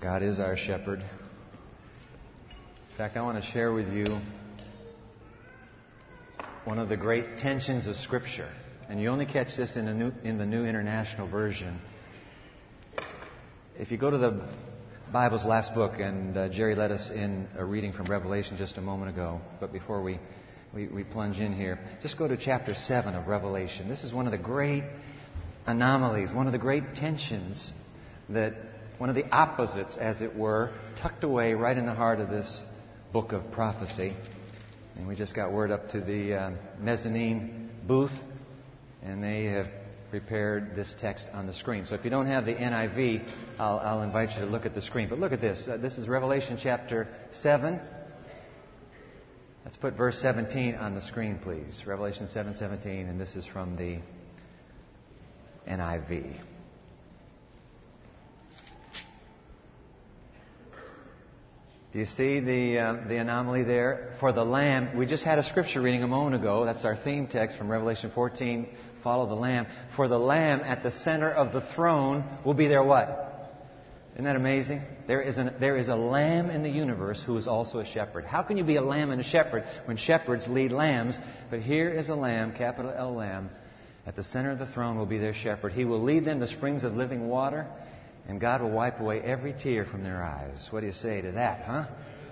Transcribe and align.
God 0.00 0.22
is 0.22 0.40
our 0.40 0.56
shepherd. 0.56 1.00
In 1.00 2.96
fact, 2.96 3.18
I 3.18 3.20
want 3.20 3.44
to 3.44 3.50
share 3.50 3.70
with 3.70 3.92
you 3.92 4.18
one 6.64 6.78
of 6.78 6.88
the 6.88 6.96
great 6.96 7.36
tensions 7.36 7.86
of 7.86 7.96
Scripture. 7.96 8.48
And 8.88 8.98
you 8.98 9.10
only 9.10 9.26
catch 9.26 9.58
this 9.58 9.76
in, 9.76 9.84
new, 9.98 10.10
in 10.24 10.38
the 10.38 10.46
New 10.46 10.64
International 10.64 11.28
Version. 11.28 11.78
If 13.78 13.90
you 13.90 13.98
go 13.98 14.10
to 14.10 14.16
the 14.16 14.48
Bible's 15.12 15.44
last 15.44 15.74
book, 15.74 15.92
and 15.98 16.34
uh, 16.34 16.48
Jerry 16.48 16.74
led 16.74 16.92
us 16.92 17.10
in 17.10 17.46
a 17.58 17.64
reading 17.64 17.92
from 17.92 18.06
Revelation 18.06 18.56
just 18.56 18.78
a 18.78 18.80
moment 18.80 19.10
ago, 19.10 19.42
but 19.60 19.70
before 19.70 20.02
we, 20.02 20.18
we, 20.72 20.88
we 20.88 21.04
plunge 21.04 21.40
in 21.40 21.52
here, 21.52 21.78
just 22.00 22.16
go 22.16 22.26
to 22.26 22.38
chapter 22.38 22.72
7 22.72 23.14
of 23.14 23.26
Revelation. 23.26 23.86
This 23.90 24.02
is 24.02 24.14
one 24.14 24.24
of 24.24 24.32
the 24.32 24.38
great 24.38 24.84
anomalies, 25.66 26.32
one 26.32 26.46
of 26.46 26.52
the 26.52 26.58
great 26.58 26.94
tensions 26.94 27.70
that 28.30 28.54
one 29.00 29.08
of 29.08 29.16
the 29.16 29.26
opposites, 29.34 29.96
as 29.96 30.20
it 30.20 30.36
were, 30.36 30.70
tucked 30.94 31.24
away 31.24 31.54
right 31.54 31.78
in 31.78 31.86
the 31.86 31.94
heart 31.94 32.20
of 32.20 32.28
this 32.28 32.60
book 33.14 33.32
of 33.32 33.50
prophecy. 33.50 34.14
And 34.94 35.08
we 35.08 35.16
just 35.16 35.34
got 35.34 35.52
word 35.52 35.70
up 35.70 35.88
to 35.90 36.02
the 36.02 36.34
uh, 36.34 36.50
mezzanine 36.78 37.70
booth, 37.88 38.12
and 39.02 39.24
they 39.24 39.44
have 39.44 39.68
prepared 40.10 40.76
this 40.76 40.94
text 41.00 41.28
on 41.32 41.46
the 41.46 41.54
screen. 41.54 41.86
So 41.86 41.94
if 41.94 42.04
you 42.04 42.10
don't 42.10 42.26
have 42.26 42.44
the 42.44 42.52
NIV, 42.52 43.26
I'll, 43.58 43.78
I'll 43.78 44.02
invite 44.02 44.32
you 44.32 44.44
to 44.44 44.50
look 44.50 44.66
at 44.66 44.74
the 44.74 44.82
screen. 44.82 45.08
But 45.08 45.18
look 45.18 45.32
at 45.32 45.40
this. 45.40 45.66
Uh, 45.66 45.78
this 45.78 45.96
is 45.96 46.06
Revelation 46.06 46.58
chapter 46.62 47.08
7. 47.30 47.80
Let's 49.64 49.78
put 49.78 49.94
verse 49.96 50.20
17 50.20 50.74
on 50.74 50.94
the 50.94 51.00
screen, 51.00 51.38
please. 51.42 51.84
Revelation 51.86 52.26
7 52.26 52.54
and 52.84 53.18
this 53.18 53.34
is 53.34 53.46
from 53.46 53.76
the 53.76 54.00
NIV. 55.66 56.49
Do 61.92 61.98
you 61.98 62.04
see 62.04 62.38
the, 62.38 62.78
uh, 62.78 63.08
the 63.08 63.16
anomaly 63.16 63.64
there? 63.64 64.12
For 64.20 64.32
the 64.32 64.44
Lamb, 64.44 64.96
we 64.96 65.06
just 65.06 65.24
had 65.24 65.40
a 65.40 65.42
scripture 65.42 65.82
reading 65.82 66.04
a 66.04 66.06
moment 66.06 66.36
ago. 66.36 66.64
That's 66.64 66.84
our 66.84 66.94
theme 66.94 67.26
text 67.26 67.58
from 67.58 67.68
Revelation 67.68 68.12
14. 68.14 68.68
Follow 69.02 69.26
the 69.26 69.34
Lamb. 69.34 69.66
For 69.96 70.06
the 70.06 70.18
Lamb 70.18 70.60
at 70.60 70.84
the 70.84 70.92
center 70.92 71.28
of 71.28 71.52
the 71.52 71.62
throne 71.74 72.24
will 72.44 72.54
be 72.54 72.68
there 72.68 72.84
what? 72.84 73.26
Isn't 74.12 74.24
that 74.24 74.36
amazing? 74.36 74.82
There 75.08 75.20
is, 75.20 75.38
an, 75.38 75.54
there 75.58 75.76
is 75.76 75.88
a 75.88 75.96
lamb 75.96 76.50
in 76.50 76.62
the 76.62 76.70
universe 76.70 77.24
who 77.24 77.36
is 77.36 77.48
also 77.48 77.80
a 77.80 77.84
shepherd. 77.84 78.24
How 78.24 78.42
can 78.42 78.56
you 78.56 78.64
be 78.64 78.76
a 78.76 78.82
lamb 78.82 79.10
and 79.10 79.20
a 79.20 79.24
shepherd 79.24 79.64
when 79.86 79.96
shepherds 79.96 80.46
lead 80.46 80.70
lambs? 80.70 81.18
But 81.50 81.60
here 81.60 81.90
is 81.90 82.08
a 82.08 82.14
lamb, 82.14 82.52
capital 82.52 82.92
L 82.96 83.16
lamb. 83.16 83.50
At 84.06 84.14
the 84.14 84.22
center 84.22 84.52
of 84.52 84.60
the 84.60 84.66
throne 84.66 84.96
will 84.96 85.06
be 85.06 85.18
their 85.18 85.34
shepherd. 85.34 85.72
He 85.72 85.84
will 85.84 86.02
lead 86.02 86.24
them 86.24 86.38
to 86.38 86.46
springs 86.46 86.84
of 86.84 86.94
living 86.94 87.28
water 87.28 87.66
and 88.28 88.40
God 88.40 88.62
will 88.62 88.70
wipe 88.70 89.00
away 89.00 89.20
every 89.20 89.52
tear 89.52 89.84
from 89.84 90.02
their 90.02 90.22
eyes. 90.22 90.68
What 90.70 90.80
do 90.80 90.86
you 90.86 90.92
say 90.92 91.20
to 91.20 91.32
that, 91.32 91.64
huh? 91.64 91.86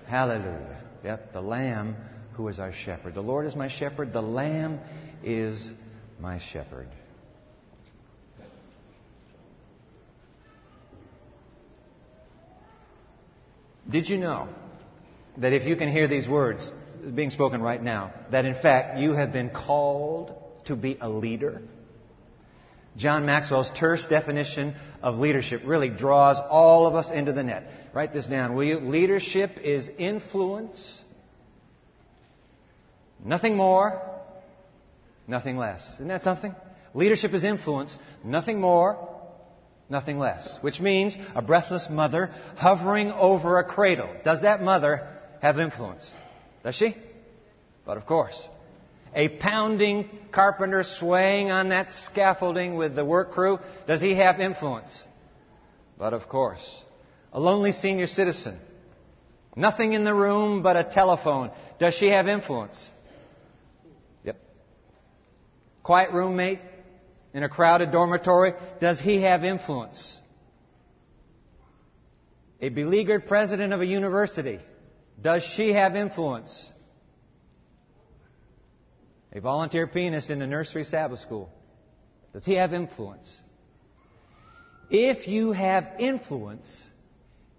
Hallelujah. 0.07 0.81
Yep, 1.03 1.33
the 1.33 1.41
Lamb 1.41 1.95
who 2.33 2.47
is 2.47 2.57
our 2.57 2.71
shepherd. 2.71 3.15
The 3.15 3.21
Lord 3.21 3.45
is 3.45 3.55
my 3.55 3.67
shepherd. 3.67 4.13
The 4.13 4.21
Lamb 4.21 4.79
is 5.23 5.71
my 6.19 6.39
shepherd. 6.39 6.87
Did 13.89 14.07
you 14.07 14.17
know 14.17 14.47
that 15.37 15.51
if 15.51 15.65
you 15.65 15.75
can 15.75 15.91
hear 15.91 16.07
these 16.07 16.27
words 16.29 16.71
being 17.13 17.29
spoken 17.29 17.61
right 17.61 17.81
now, 17.81 18.13
that 18.31 18.45
in 18.45 18.53
fact 18.53 18.99
you 18.99 19.13
have 19.13 19.33
been 19.33 19.49
called 19.49 20.33
to 20.65 20.75
be 20.75 20.97
a 21.01 21.09
leader? 21.09 21.61
John 22.95 23.25
Maxwell's 23.25 23.71
terse 23.71 24.05
definition 24.07 24.75
of 25.01 25.15
leadership 25.15 25.61
really 25.65 25.89
draws 25.89 26.37
all 26.49 26.87
of 26.87 26.95
us 26.95 27.11
into 27.11 27.31
the 27.31 27.43
net. 27.43 27.69
Write 27.93 28.13
this 28.13 28.27
down, 28.27 28.55
will 28.55 28.63
you? 28.63 28.79
Leadership 28.79 29.57
is 29.63 29.89
influence, 29.97 31.01
nothing 33.23 33.55
more, 33.55 34.01
nothing 35.27 35.57
less. 35.57 35.93
Isn't 35.95 36.09
that 36.09 36.23
something? 36.23 36.55
Leadership 36.93 37.33
is 37.33 37.43
influence, 37.43 37.97
nothing 38.23 38.59
more, 38.59 39.09
nothing 39.89 40.19
less. 40.19 40.57
Which 40.61 40.79
means 40.79 41.15
a 41.35 41.41
breathless 41.41 41.87
mother 41.89 42.31
hovering 42.57 43.11
over 43.11 43.59
a 43.59 43.63
cradle. 43.63 44.09
Does 44.23 44.41
that 44.41 44.61
mother 44.61 45.07
have 45.41 45.59
influence? 45.59 46.13
Does 46.63 46.75
she? 46.75 46.95
But 47.85 47.97
of 47.97 48.05
course. 48.05 48.47
A 49.13 49.27
pounding 49.27 50.09
carpenter 50.31 50.83
swaying 50.83 51.51
on 51.51 51.69
that 51.69 51.91
scaffolding 51.91 52.75
with 52.75 52.95
the 52.95 53.03
work 53.03 53.31
crew, 53.31 53.59
does 53.87 54.01
he 54.01 54.15
have 54.15 54.39
influence? 54.39 55.07
But 55.97 56.13
of 56.13 56.27
course. 56.29 56.83
A 57.33 57.39
lonely 57.39 57.71
senior 57.71 58.07
citizen, 58.07 58.59
nothing 59.55 59.93
in 59.93 60.03
the 60.03 60.13
room 60.13 60.63
but 60.63 60.75
a 60.75 60.83
telephone, 60.83 61.51
does 61.77 61.93
she 61.93 62.09
have 62.09 62.27
influence? 62.27 62.89
Yep. 64.23 64.37
Quiet 65.83 66.11
roommate 66.11 66.59
in 67.33 67.43
a 67.43 67.49
crowded 67.49 67.91
dormitory, 67.91 68.53
does 68.79 68.99
he 68.99 69.21
have 69.21 69.43
influence? 69.43 70.19
A 72.61 72.69
beleaguered 72.69 73.27
president 73.27 73.73
of 73.73 73.81
a 73.81 73.85
university, 73.85 74.59
does 75.21 75.43
she 75.43 75.73
have 75.73 75.95
influence? 75.95 76.73
A 79.33 79.41
volunteer 79.41 79.87
pianist 79.87 80.29
in 80.29 80.39
the 80.39 80.47
nursery 80.47 80.83
Sabbath 80.83 81.19
school? 81.19 81.49
Does 82.33 82.45
he 82.45 82.53
have 82.55 82.73
influence? 82.73 83.41
If 84.89 85.27
you 85.27 85.51
have 85.51 85.85
influence, 85.99 86.87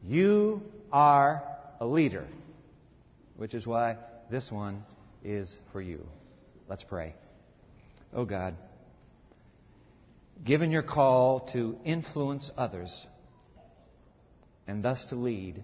you 0.03 0.63
are 0.93 1.43
a 1.81 1.87
leader, 1.87 2.27
which 3.37 3.55
is 3.55 3.67
why 3.67 3.97
this 4.31 4.51
one 4.51 4.85
is 5.23 5.57
for 5.73 5.81
you. 5.81 6.07
Let's 6.69 6.83
pray. 6.83 7.15
Oh 8.13 8.25
God, 8.25 8.55
given 10.45 10.71
your 10.71 10.83
call 10.83 11.41
to 11.53 11.79
influence 11.85 12.51
others 12.57 13.07
and 14.67 14.83
thus 14.83 15.07
to 15.07 15.17
lead, 15.17 15.63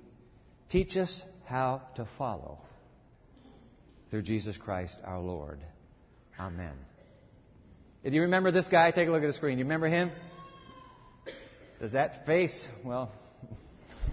teach 0.68 0.96
us 0.96 1.22
how 1.46 1.82
to 1.96 2.06
follow 2.18 2.58
through 4.10 4.22
Jesus 4.22 4.56
Christ 4.56 4.98
our 5.04 5.20
Lord. 5.20 5.60
Amen. 6.38 6.74
Do 8.04 8.10
you 8.10 8.22
remember 8.22 8.50
this 8.50 8.68
guy? 8.68 8.90
Take 8.90 9.08
a 9.08 9.10
look 9.10 9.22
at 9.22 9.26
the 9.26 9.32
screen. 9.32 9.56
Do 9.56 9.60
you 9.60 9.64
remember 9.64 9.88
him? 9.88 10.10
Does 11.80 11.92
that 11.92 12.24
face, 12.24 12.68
well, 12.84 13.10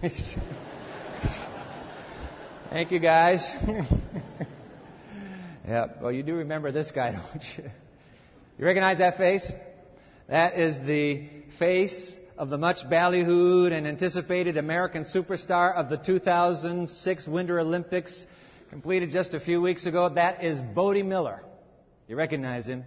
thank 2.70 2.90
you 2.90 2.98
guys. 2.98 3.42
yeah, 5.66 5.86
well, 6.00 6.12
you 6.12 6.22
do 6.22 6.34
remember 6.34 6.72
this 6.72 6.90
guy, 6.90 7.12
don't 7.32 7.44
you? 7.56 7.70
You 8.58 8.64
recognize 8.66 8.98
that 8.98 9.16
face? 9.16 9.50
That 10.28 10.58
is 10.58 10.78
the 10.86 11.26
face 11.58 12.18
of 12.36 12.50
the 12.50 12.58
much 12.58 12.78
ballyhooed 12.90 13.72
and 13.72 13.86
anticipated 13.86 14.56
American 14.56 15.04
superstar 15.04 15.74
of 15.74 15.88
the 15.88 15.96
2006 15.96 17.26
Winter 17.28 17.60
Olympics, 17.60 18.26
completed 18.70 19.10
just 19.10 19.34
a 19.34 19.40
few 19.40 19.60
weeks 19.60 19.86
ago. 19.86 20.08
That 20.08 20.42
is 20.42 20.60
Bode 20.60 21.04
Miller. 21.04 21.42
You 22.08 22.16
recognize 22.16 22.66
him. 22.66 22.84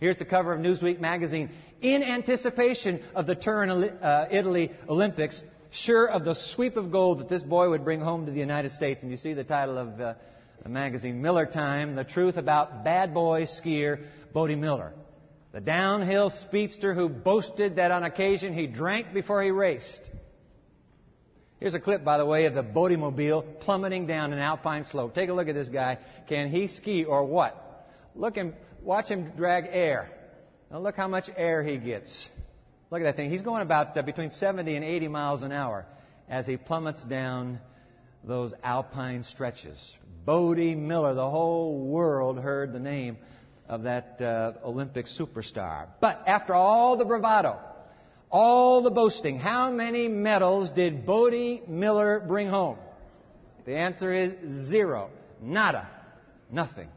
Here's 0.00 0.18
the 0.18 0.24
cover 0.24 0.52
of 0.52 0.60
Newsweek 0.60 0.98
magazine. 0.98 1.50
In 1.82 2.02
anticipation 2.02 3.00
of 3.14 3.26
the 3.26 3.34
Turin, 3.34 3.70
uh, 3.70 4.28
Italy 4.30 4.72
Olympics, 4.88 5.42
sure 5.70 6.06
of 6.06 6.24
the 6.24 6.34
sweep 6.34 6.76
of 6.76 6.90
gold 6.90 7.18
that 7.20 7.28
this 7.28 7.42
boy 7.42 7.68
would 7.70 7.84
bring 7.84 8.00
home 8.00 8.26
to 8.26 8.32
the 8.32 8.40
United 8.40 8.72
States. 8.72 9.02
And 9.02 9.10
you 9.10 9.16
see 9.16 9.34
the 9.34 9.44
title 9.44 9.78
of 9.78 10.00
uh, 10.00 10.14
the 10.62 10.68
magazine, 10.68 11.22
Miller 11.22 11.46
Time, 11.46 11.94
the 11.94 12.04
truth 12.04 12.36
about 12.36 12.82
bad 12.82 13.14
boy 13.14 13.42
skier 13.42 14.04
Bode 14.32 14.56
Miller. 14.56 14.92
The 15.52 15.60
downhill 15.60 16.30
speedster 16.30 16.94
who 16.94 17.08
boasted 17.08 17.76
that 17.76 17.90
on 17.90 18.04
occasion 18.04 18.54
he 18.54 18.66
drank 18.66 19.12
before 19.12 19.42
he 19.42 19.50
raced. 19.50 20.10
Here's 21.58 21.74
a 21.74 21.80
clip, 21.80 22.04
by 22.04 22.16
the 22.16 22.24
way, 22.24 22.46
of 22.46 22.54
the 22.54 22.62
Bodemobile 22.62 23.60
plummeting 23.60 24.06
down 24.06 24.32
an 24.32 24.38
alpine 24.38 24.84
slope. 24.84 25.14
Take 25.14 25.28
a 25.28 25.34
look 25.34 25.48
at 25.48 25.54
this 25.54 25.68
guy. 25.68 25.98
Can 26.26 26.50
he 26.50 26.68
ski 26.68 27.04
or 27.04 27.24
what? 27.24 27.59
Look 28.14 28.36
and 28.36 28.54
watch 28.82 29.08
him 29.08 29.30
drag 29.36 29.64
air. 29.70 30.10
Now 30.70 30.78
look 30.78 30.96
how 30.96 31.08
much 31.08 31.28
air 31.36 31.62
he 31.62 31.76
gets. 31.78 32.28
Look 32.90 33.00
at 33.00 33.04
that 33.04 33.16
thing. 33.16 33.30
He's 33.30 33.42
going 33.42 33.62
about 33.62 33.96
uh, 33.96 34.02
between 34.02 34.30
70 34.32 34.74
and 34.74 34.84
80 34.84 35.08
miles 35.08 35.42
an 35.42 35.52
hour 35.52 35.86
as 36.28 36.46
he 36.46 36.56
plummets 36.56 37.04
down 37.04 37.60
those 38.24 38.52
alpine 38.62 39.22
stretches. 39.22 39.96
Bode 40.24 40.76
Miller, 40.76 41.14
the 41.14 41.30
whole 41.30 41.78
world 41.78 42.38
heard 42.38 42.72
the 42.72 42.80
name 42.80 43.16
of 43.68 43.84
that 43.84 44.20
uh, 44.20 44.52
Olympic 44.64 45.06
superstar. 45.06 45.86
But 46.00 46.24
after 46.26 46.54
all 46.54 46.96
the 46.96 47.04
bravado, 47.04 47.58
all 48.30 48.82
the 48.82 48.90
boasting, 48.90 49.38
how 49.38 49.70
many 49.70 50.08
medals 50.08 50.70
did 50.70 51.06
Bode 51.06 51.68
Miller 51.68 52.20
bring 52.20 52.48
home? 52.48 52.78
The 53.64 53.76
answer 53.76 54.12
is 54.12 54.68
zero. 54.68 55.10
Nada. 55.40 55.88
Nothing. 56.50 56.88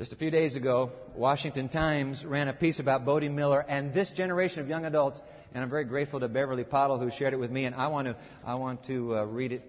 Just 0.00 0.14
a 0.14 0.16
few 0.16 0.30
days 0.30 0.56
ago, 0.56 0.92
Washington 1.14 1.68
Times 1.68 2.24
ran 2.24 2.48
a 2.48 2.54
piece 2.54 2.78
about 2.78 3.04
Bode 3.04 3.30
Miller, 3.30 3.60
and 3.60 3.92
this 3.92 4.10
generation 4.10 4.60
of 4.60 4.66
young 4.66 4.86
adults 4.86 5.20
and 5.52 5.62
I'm 5.62 5.68
very 5.68 5.84
grateful 5.84 6.20
to 6.20 6.28
Beverly 6.28 6.64
Pottle 6.64 6.98
who 6.98 7.10
shared 7.10 7.34
it 7.34 7.36
with 7.36 7.50
me, 7.50 7.66
and 7.66 7.74
I 7.74 7.88
want 7.88 8.08
to, 8.08 8.16
I 8.42 8.54
want 8.54 8.82
to 8.86 9.18
uh, 9.18 9.24
read 9.24 9.52
it 9.52 9.62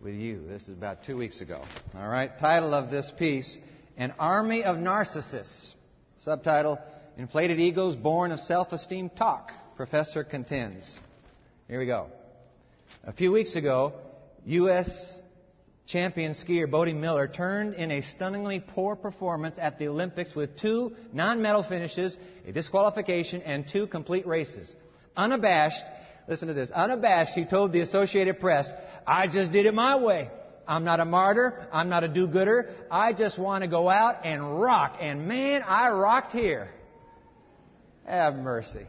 with 0.00 0.14
you. 0.14 0.46
This 0.46 0.62
is 0.62 0.68
about 0.68 1.02
two 1.02 1.16
weeks 1.16 1.40
ago. 1.40 1.64
All 1.96 2.06
right. 2.06 2.30
Title 2.38 2.74
of 2.74 2.92
this 2.92 3.12
piece: 3.18 3.58
An 3.96 4.14
Army 4.20 4.62
of 4.62 4.76
Narcissists. 4.76 5.74
Subtitle: 6.18 6.78
Inflated 7.16 7.58
Egos 7.58 7.96
Born 7.96 8.30
of 8.30 8.38
Self-Esteem 8.38 9.10
Talk. 9.18 9.50
Professor 9.74 10.22
contends. 10.22 10.88
Here 11.66 11.80
we 11.80 11.86
go. 11.86 12.06
A 13.02 13.12
few 13.12 13.32
weeks 13.32 13.56
ago, 13.56 13.94
U.S. 14.44 15.20
champion 15.86 16.32
skier 16.32 16.70
Bode 16.70 16.94
Miller 16.94 17.28
turned 17.28 17.74
in 17.74 17.90
a 17.90 18.02
stunningly 18.02 18.60
poor 18.60 18.96
performance 18.96 19.58
at 19.58 19.78
the 19.78 19.88
Olympics 19.88 20.34
with 20.34 20.56
two 20.56 20.94
non-medal 21.12 21.62
finishes, 21.62 22.16
a 22.46 22.52
disqualification, 22.52 23.42
and 23.42 23.66
two 23.68 23.86
complete 23.86 24.26
races. 24.26 24.74
Unabashed, 25.16 25.84
listen 26.28 26.48
to 26.48 26.54
this, 26.54 26.70
unabashed, 26.70 27.34
he 27.34 27.44
told 27.44 27.72
the 27.72 27.80
Associated 27.80 28.40
Press, 28.40 28.70
I 29.06 29.28
just 29.28 29.52
did 29.52 29.66
it 29.66 29.74
my 29.74 29.96
way. 29.96 30.30
I'm 30.68 30.84
not 30.84 31.00
a 31.00 31.04
martyr. 31.04 31.68
I'm 31.72 31.88
not 31.88 32.02
a 32.02 32.08
do-gooder. 32.08 32.70
I 32.90 33.12
just 33.12 33.38
want 33.38 33.62
to 33.62 33.68
go 33.68 33.88
out 33.88 34.26
and 34.26 34.60
rock. 34.60 34.96
And 35.00 35.28
man, 35.28 35.62
I 35.62 35.90
rocked 35.90 36.32
here. 36.32 36.70
Have 38.04 38.34
mercy. 38.34 38.86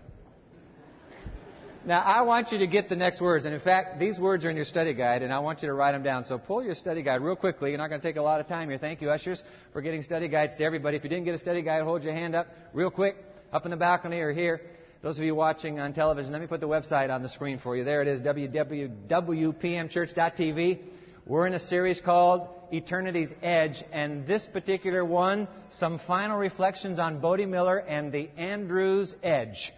Now, 1.87 2.01
I 2.01 2.21
want 2.23 2.51
you 2.51 2.57
to 2.57 2.67
get 2.67 2.89
the 2.89 2.97
next 2.97 3.21
words. 3.21 3.45
And 3.45 3.53
in 3.53 3.61
fact, 3.61 3.97
these 3.97 4.19
words 4.19 4.43
are 4.43 4.49
in 4.49 4.57
your 4.57 4.65
study 4.65 4.93
guide, 4.93 5.23
and 5.23 5.31
I 5.31 5.39
want 5.39 5.61
you 5.61 5.69
to 5.69 5.73
write 5.73 5.93
them 5.93 6.03
down. 6.03 6.25
So 6.25 6.37
pull 6.37 6.61
your 6.61 6.75
study 6.75 7.01
guide 7.01 7.21
real 7.21 7.37
quickly. 7.37 7.69
You're 7.69 7.77
not 7.77 7.87
going 7.87 8.01
to 8.01 8.05
take 8.05 8.17
a 8.17 8.21
lot 8.21 8.41
of 8.41 8.47
time 8.49 8.67
here. 8.67 8.77
Thank 8.77 9.01
you, 9.01 9.09
ushers, 9.09 9.41
for 9.71 9.81
getting 9.81 10.01
study 10.01 10.27
guides 10.27 10.57
to 10.57 10.65
everybody. 10.65 10.97
If 10.97 11.05
you 11.05 11.09
didn't 11.09 11.23
get 11.23 11.33
a 11.33 11.37
study 11.37 11.61
guide, 11.61 11.83
hold 11.83 12.03
your 12.03 12.11
hand 12.11 12.35
up 12.35 12.47
real 12.73 12.89
quick, 12.89 13.15
up 13.53 13.63
in 13.63 13.71
the 13.71 13.77
balcony 13.77 14.19
or 14.19 14.33
here. 14.33 14.59
Those 15.01 15.17
of 15.17 15.23
you 15.23 15.33
watching 15.33 15.79
on 15.79 15.93
television, 15.93 16.33
let 16.33 16.41
me 16.41 16.47
put 16.47 16.59
the 16.59 16.67
website 16.67 17.09
on 17.09 17.23
the 17.23 17.29
screen 17.29 17.57
for 17.57 17.77
you. 17.77 17.85
There 17.85 18.01
it 18.01 18.09
is, 18.09 18.19
www.pmchurch.tv. 18.19 20.79
We're 21.25 21.47
in 21.47 21.53
a 21.53 21.59
series 21.59 22.01
called 22.01 22.49
Eternity's 22.73 23.31
Edge, 23.41 23.81
and 23.93 24.27
this 24.27 24.45
particular 24.45 25.05
one, 25.05 25.47
some 25.69 25.99
final 25.99 26.37
reflections 26.37 26.99
on 26.99 27.21
Bode 27.21 27.47
Miller 27.47 27.77
and 27.77 28.11
the 28.11 28.29
Andrews 28.35 29.15
Edge. 29.23 29.71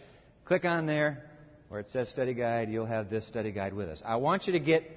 Click 0.46 0.66
on 0.66 0.88
there 0.88 1.29
where 1.70 1.80
it 1.80 1.88
says 1.90 2.10
study 2.10 2.34
guide, 2.34 2.70
you'll 2.70 2.86
have 2.86 3.10
this 3.10 3.26
study 3.28 3.52
guide 3.52 3.74
with 3.74 3.90
us. 3.90 4.02
I 4.06 4.18
want 4.18 4.48
you 4.48 4.54
to 4.54 4.60
get 4.60 4.90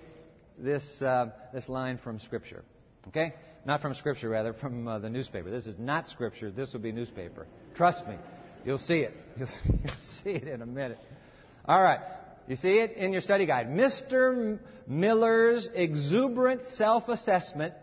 this, 0.59 1.03
uh, 1.03 1.27
this 1.53 1.69
line 1.69 1.99
from 1.99 2.19
Scripture. 2.19 2.65
Okay? 3.09 3.35
Not 3.65 3.83
from 3.83 3.95
Scripture, 3.95 4.29
rather, 4.29 4.55
from 4.55 4.89
uh, 4.89 4.99
the 4.99 5.11
newspaper. 5.11 5.51
This 5.51 5.67
is 5.67 5.79
not 5.79 6.09
Scripture. 6.09 6.51
This 6.51 6.73
will 6.73 6.81
be 6.81 6.91
newspaper. 6.91 7.47
Trust 7.75 8.07
me. 8.09 8.17
You'll 8.65 8.79
see 8.79 9.01
it. 9.01 9.15
You'll, 9.39 9.49
you'll 9.85 9.95
see 10.25 10.31
it 10.31 10.49
in 10.49 10.63
a 10.63 10.67
minute. 10.67 10.99
All 11.67 11.83
right. 11.83 12.01
You 12.49 12.57
see 12.57 12.79
it 12.79 12.93
in 12.93 13.13
your 13.13 13.21
study 13.21 13.47
guide. 13.47 13.69
Mr. 13.69 14.59
Miller's 14.89 15.69
exuberant 15.73 16.67
self 16.67 17.09
assessment 17.09 17.75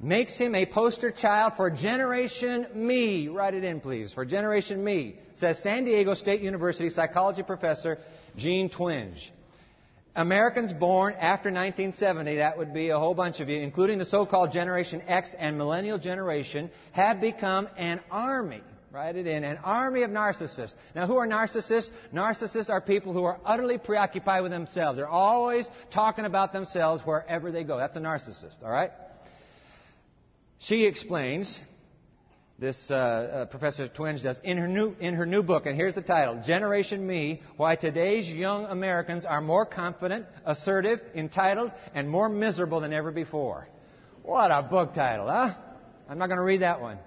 makes 0.00 0.38
him 0.38 0.54
a 0.54 0.64
poster 0.64 1.10
child 1.10 1.54
for 1.56 1.70
Generation 1.70 2.66
Me. 2.74 3.28
Write 3.28 3.54
it 3.54 3.64
in, 3.64 3.80
please. 3.80 4.12
For 4.12 4.24
Generation 4.24 4.82
Me, 4.82 5.16
says 5.34 5.62
San 5.62 5.84
Diego 5.84 6.14
State 6.14 6.40
University 6.40 6.88
psychology 6.88 7.42
professor 7.42 7.98
Jean 8.38 8.70
Twenge. 8.70 9.30
Americans 10.16 10.72
born 10.72 11.14
after 11.14 11.48
1970, 11.50 12.36
that 12.36 12.58
would 12.58 12.72
be 12.72 12.88
a 12.88 12.98
whole 12.98 13.14
bunch 13.14 13.40
of 13.40 13.48
you, 13.48 13.60
including 13.60 13.98
the 13.98 14.04
so-called 14.04 14.50
Generation 14.50 15.02
X 15.06 15.34
and 15.38 15.56
Millennial 15.56 15.98
Generation, 15.98 16.70
have 16.92 17.20
become 17.20 17.68
an 17.76 18.00
army. 18.10 18.62
Write 18.90 19.16
it 19.16 19.26
in. 19.26 19.44
An 19.44 19.58
army 19.62 20.02
of 20.02 20.10
narcissists. 20.10 20.74
Now, 20.94 21.06
who 21.06 21.18
are 21.18 21.26
narcissists? 21.26 21.90
Narcissists 22.12 22.70
are 22.70 22.80
people 22.80 23.12
who 23.12 23.24
are 23.24 23.38
utterly 23.44 23.78
preoccupied 23.78 24.42
with 24.42 24.50
themselves. 24.50 24.96
They're 24.96 25.06
always 25.06 25.68
talking 25.92 26.24
about 26.24 26.52
themselves 26.52 27.02
wherever 27.04 27.52
they 27.52 27.64
go. 27.64 27.76
That's 27.76 27.96
a 27.96 28.00
narcissist, 28.00 28.62
all 28.64 28.70
right? 28.70 28.90
She 30.58 30.86
explains 30.86 31.60
this 32.58 32.90
uh, 32.90 32.94
uh, 32.94 33.44
Professor 33.46 33.86
Twenge 33.86 34.22
does 34.22 34.40
in 34.42 34.58
her 34.58 34.66
new 34.66 34.96
in 34.98 35.14
her 35.14 35.26
new 35.26 35.42
book, 35.42 35.66
and 35.66 35.76
here's 35.76 35.94
the 35.94 36.02
title: 36.02 36.42
"Generation 36.44 37.06
Me: 37.06 37.40
Why 37.56 37.76
Today's 37.76 38.28
Young 38.28 38.64
Americans 38.66 39.24
Are 39.24 39.40
More 39.40 39.64
Confident, 39.64 40.26
Assertive, 40.44 41.00
Entitled, 41.14 41.70
and 41.94 42.10
More 42.10 42.28
Miserable 42.28 42.80
Than 42.80 42.92
Ever 42.92 43.12
Before." 43.12 43.68
What 44.24 44.50
a 44.50 44.62
book 44.62 44.92
title, 44.92 45.28
huh? 45.28 45.54
I'm 46.08 46.18
not 46.18 46.26
going 46.26 46.38
to 46.38 46.44
read 46.44 46.62
that 46.62 46.80
one. 46.80 46.98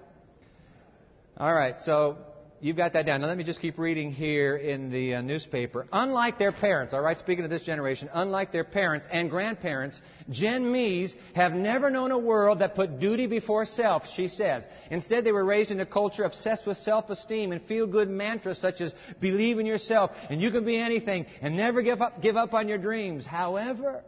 All 1.36 1.54
right, 1.54 1.78
so 1.80 2.16
You've 2.62 2.76
got 2.76 2.92
that 2.92 3.06
down. 3.06 3.22
Now 3.22 3.26
let 3.26 3.36
me 3.36 3.42
just 3.42 3.60
keep 3.60 3.76
reading 3.76 4.12
here 4.12 4.56
in 4.56 4.88
the 4.92 5.16
uh, 5.16 5.20
newspaper. 5.20 5.88
Unlike 5.92 6.38
their 6.38 6.52
parents, 6.52 6.94
all 6.94 7.00
right, 7.00 7.18
speaking 7.18 7.42
of 7.42 7.50
this 7.50 7.64
generation, 7.64 8.08
unlike 8.14 8.52
their 8.52 8.62
parents 8.62 9.04
and 9.10 9.28
grandparents, 9.28 10.00
Gen 10.30 10.70
Me's 10.70 11.16
have 11.34 11.54
never 11.54 11.90
known 11.90 12.12
a 12.12 12.18
world 12.18 12.60
that 12.60 12.76
put 12.76 13.00
duty 13.00 13.26
before 13.26 13.64
self, 13.64 14.04
she 14.14 14.28
says. 14.28 14.62
Instead, 14.92 15.24
they 15.24 15.32
were 15.32 15.44
raised 15.44 15.72
in 15.72 15.80
a 15.80 15.86
culture 15.86 16.22
obsessed 16.22 16.64
with 16.64 16.76
self-esteem 16.78 17.50
and 17.50 17.60
feel-good 17.62 18.08
mantras 18.08 18.58
such 18.58 18.80
as 18.80 18.94
believe 19.18 19.58
in 19.58 19.66
yourself 19.66 20.12
and 20.30 20.40
you 20.40 20.52
can 20.52 20.64
be 20.64 20.78
anything 20.78 21.26
and 21.40 21.56
never 21.56 21.82
give 21.82 22.00
up, 22.00 22.22
give 22.22 22.36
up 22.36 22.54
on 22.54 22.68
your 22.68 22.78
dreams. 22.78 23.26
However, 23.26 24.04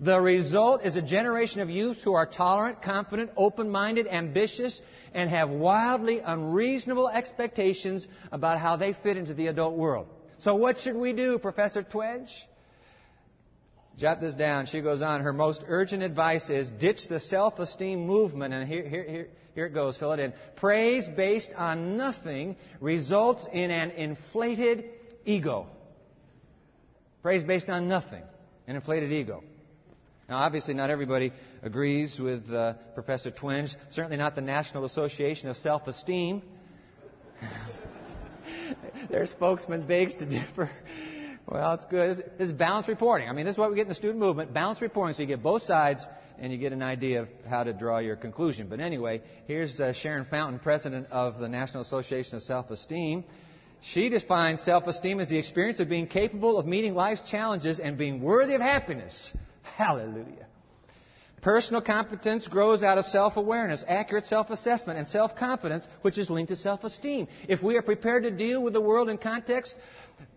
the 0.00 0.20
result 0.20 0.84
is 0.84 0.94
a 0.94 1.02
generation 1.02 1.60
of 1.60 1.68
youth 1.70 1.98
who 2.04 2.14
are 2.14 2.26
tolerant, 2.26 2.82
confident, 2.82 3.30
open-minded, 3.36 4.06
ambitious, 4.06 4.80
and 5.12 5.28
have 5.28 5.50
wildly 5.50 6.20
unreasonable 6.20 7.08
expectations 7.08 8.06
about 8.30 8.60
how 8.60 8.76
they 8.76 8.92
fit 8.92 9.16
into 9.16 9.34
the 9.34 9.48
adult 9.48 9.74
world. 9.74 10.06
So 10.38 10.54
what 10.54 10.78
should 10.78 10.94
we 10.94 11.12
do, 11.12 11.38
Professor 11.40 11.82
Twenge? 11.82 12.30
Jot 13.96 14.20
this 14.20 14.36
down. 14.36 14.66
She 14.66 14.80
goes 14.80 15.02
on. 15.02 15.22
Her 15.22 15.32
most 15.32 15.64
urgent 15.66 16.04
advice 16.04 16.48
is 16.48 16.70
ditch 16.70 17.08
the 17.08 17.18
self-esteem 17.18 18.06
movement. 18.06 18.54
And 18.54 18.68
here, 18.68 18.88
here, 18.88 19.02
here, 19.02 19.28
here 19.56 19.66
it 19.66 19.74
goes. 19.74 19.96
Fill 19.96 20.12
it 20.12 20.20
in. 20.20 20.32
Praise 20.54 21.08
based 21.08 21.50
on 21.56 21.96
nothing 21.96 22.54
results 22.80 23.48
in 23.52 23.72
an 23.72 23.90
inflated 23.90 24.84
ego. 25.24 25.66
Praise 27.22 27.42
based 27.42 27.68
on 27.68 27.88
nothing. 27.88 28.22
An 28.68 28.76
inflated 28.76 29.10
ego. 29.10 29.42
Now, 30.28 30.38
obviously, 30.38 30.74
not 30.74 30.90
everybody 30.90 31.32
agrees 31.62 32.18
with 32.18 32.52
uh, 32.52 32.74
Professor 32.94 33.30
Twenge, 33.30 33.74
certainly 33.88 34.18
not 34.18 34.34
the 34.34 34.42
National 34.42 34.84
Association 34.84 35.48
of 35.48 35.56
Self 35.56 35.86
Esteem. 35.88 36.42
Their 39.10 39.24
spokesman 39.24 39.86
begs 39.86 40.14
to 40.16 40.26
differ. 40.26 40.70
Well, 41.46 41.72
it's 41.72 41.86
good. 41.86 42.18
This, 42.18 42.50
is 42.50 42.52
balanced 42.52 42.90
reporting. 42.90 43.26
I 43.26 43.32
mean, 43.32 43.46
this 43.46 43.54
is 43.54 43.58
what 43.58 43.70
we 43.70 43.76
get 43.76 43.82
in 43.82 43.88
the 43.88 43.94
student 43.94 44.18
movement 44.18 44.52
balanced 44.52 44.82
reporting. 44.82 45.14
So 45.14 45.22
you 45.22 45.28
get 45.28 45.42
both 45.42 45.62
sides 45.62 46.06
and 46.38 46.52
you 46.52 46.58
get 46.58 46.74
an 46.74 46.82
idea 46.82 47.22
of 47.22 47.28
how 47.48 47.64
to 47.64 47.72
draw 47.72 47.98
your 47.98 48.16
conclusion. 48.16 48.66
But 48.68 48.80
anyway, 48.80 49.22
here's 49.46 49.80
uh, 49.80 49.94
Sharon 49.94 50.26
Fountain, 50.26 50.58
president 50.58 51.06
of 51.10 51.38
the 51.38 51.48
National 51.48 51.80
Association 51.80 52.36
of 52.36 52.42
Self 52.42 52.70
Esteem. 52.70 53.24
She 53.80 54.10
defines 54.10 54.60
self 54.60 54.86
esteem 54.88 55.20
as 55.20 55.28
the 55.28 55.38
experience 55.38 55.80
of 55.80 55.88
being 55.88 56.06
capable 56.06 56.58
of 56.58 56.66
meeting 56.66 56.94
life's 56.94 57.22
challenges 57.30 57.80
and 57.80 57.96
being 57.96 58.20
worthy 58.20 58.54
of 58.54 58.60
happiness. 58.60 59.32
Hallelujah. 59.76 60.46
Personal 61.40 61.80
competence 61.80 62.48
grows 62.48 62.82
out 62.82 62.98
of 62.98 63.04
self 63.04 63.36
awareness, 63.36 63.84
accurate 63.86 64.26
self 64.26 64.50
assessment, 64.50 64.98
and 64.98 65.08
self 65.08 65.36
confidence, 65.36 65.86
which 66.02 66.18
is 66.18 66.28
linked 66.28 66.48
to 66.50 66.56
self 66.56 66.82
esteem. 66.82 67.28
If 67.48 67.62
we 67.62 67.76
are 67.76 67.82
prepared 67.82 68.24
to 68.24 68.30
deal 68.30 68.62
with 68.62 68.72
the 68.72 68.80
world 68.80 69.08
in 69.08 69.18
context 69.18 69.74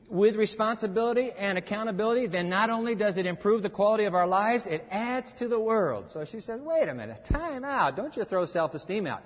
with 0.10 0.36
responsibility 0.36 1.32
and 1.32 1.58
accountability, 1.58 2.28
then 2.28 2.50
not 2.50 2.70
only 2.70 2.94
does 2.94 3.18
it 3.18 3.26
improve 3.26 3.64
the 3.64 3.70
quality 3.70 4.04
of 4.04 4.14
our 4.14 4.28
lives, 4.28 4.68
it 4.68 4.86
adds 4.92 5.34
to 5.34 5.48
the 5.48 5.60
world. 5.60 6.06
So 6.12 6.26
she 6.26 6.40
says, 6.40 6.60
wait 6.62 6.88
a 6.88 6.94
minute, 6.94 7.22
time 7.26 7.64
out. 7.64 7.96
Don't 7.96 8.16
you 8.16 8.24
throw 8.24 8.46
self 8.46 8.76
esteem 8.76 9.08
out. 9.08 9.24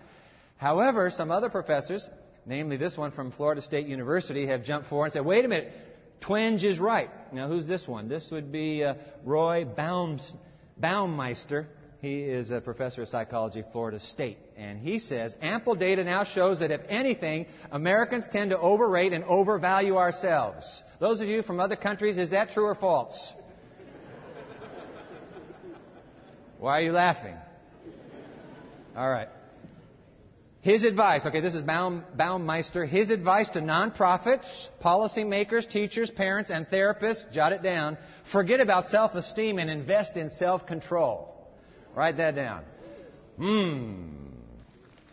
However, 0.57 1.09
some 1.09 1.29
other 1.29 1.49
professors, 1.49 2.07
namely 2.45 2.77
this 2.77 2.95
one 2.95 3.11
from 3.11 3.31
Florida 3.31 3.61
State 3.61 3.87
University, 3.87 4.47
have 4.47 4.63
jumped 4.63 4.87
forward 4.87 5.05
and 5.05 5.13
said, 5.13 5.25
wait 5.25 5.43
a 5.43 5.49
minute, 5.49 5.73
Twenge 6.21 6.63
is 6.63 6.79
right. 6.79 7.09
Now, 7.33 7.47
who's 7.47 7.67
this 7.67 7.87
one? 7.87 8.07
This 8.07 8.29
would 8.31 8.51
be 8.51 8.83
uh, 8.83 8.95
Roy 9.23 9.65
Baums, 9.65 10.31
Baumeister. 10.79 11.67
He 12.01 12.21
is 12.21 12.51
a 12.51 12.61
professor 12.61 13.01
of 13.01 13.07
psychology 13.07 13.63
Florida 13.71 13.99
State. 13.99 14.37
And 14.57 14.79
he 14.79 14.99
says, 14.99 15.35
ample 15.41 15.75
data 15.75 16.03
now 16.03 16.23
shows 16.23 16.59
that 16.59 16.71
if 16.71 16.81
anything, 16.87 17.47
Americans 17.71 18.25
tend 18.31 18.51
to 18.51 18.59
overrate 18.59 19.11
and 19.11 19.23
overvalue 19.23 19.97
ourselves. 19.97 20.83
Those 20.99 21.21
of 21.21 21.27
you 21.27 21.41
from 21.41 21.59
other 21.59 21.75
countries, 21.75 22.17
is 22.17 22.29
that 22.29 22.51
true 22.51 22.65
or 22.65 22.75
false? 22.75 23.33
Why 26.59 26.79
are 26.79 26.81
you 26.81 26.91
laughing? 26.91 27.35
All 28.95 29.09
right. 29.09 29.29
His 30.65 30.83
advice, 30.83 31.27
okay, 31.27 31.41
this 31.41 31.53
is 31.53 31.61
Baum, 31.61 32.03
Baumeister. 32.17 32.89
His 32.89 33.11
advice 33.11 33.51
to 33.51 33.61
nonprofits, 33.61 34.69
policymakers, 34.83 35.69
teachers, 35.69 36.09
parents, 36.09 36.49
and 36.49 36.67
therapists, 36.67 37.31
jot 37.31 37.53
it 37.53 37.61
down. 37.61 37.99
Forget 38.31 38.59
about 38.59 38.87
self-esteem 38.87 39.59
and 39.59 39.69
invest 39.69 40.17
in 40.17 40.31
self-control. 40.31 41.31
Write 41.93 42.17
that 42.17 42.33
down. 42.33 42.63
Hmm. 43.37 44.05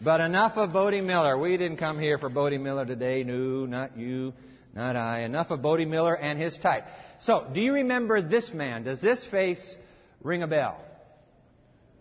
But 0.00 0.22
enough 0.22 0.56
of 0.56 0.72
Bode 0.72 1.04
Miller. 1.04 1.36
We 1.36 1.58
didn't 1.58 1.76
come 1.76 2.00
here 2.00 2.16
for 2.16 2.30
Bode 2.30 2.58
Miller 2.58 2.86
today. 2.86 3.22
No, 3.22 3.66
not 3.66 3.98
you. 3.98 4.32
Not 4.74 4.96
I. 4.96 5.24
Enough 5.24 5.50
of 5.50 5.60
Bode 5.60 5.86
Miller 5.86 6.16
and 6.16 6.40
his 6.40 6.56
type. 6.56 6.84
So, 7.20 7.46
do 7.52 7.60
you 7.60 7.74
remember 7.74 8.22
this 8.22 8.54
man? 8.54 8.84
Does 8.84 9.02
this 9.02 9.22
face 9.26 9.76
ring 10.22 10.42
a 10.42 10.46
bell? 10.46 10.82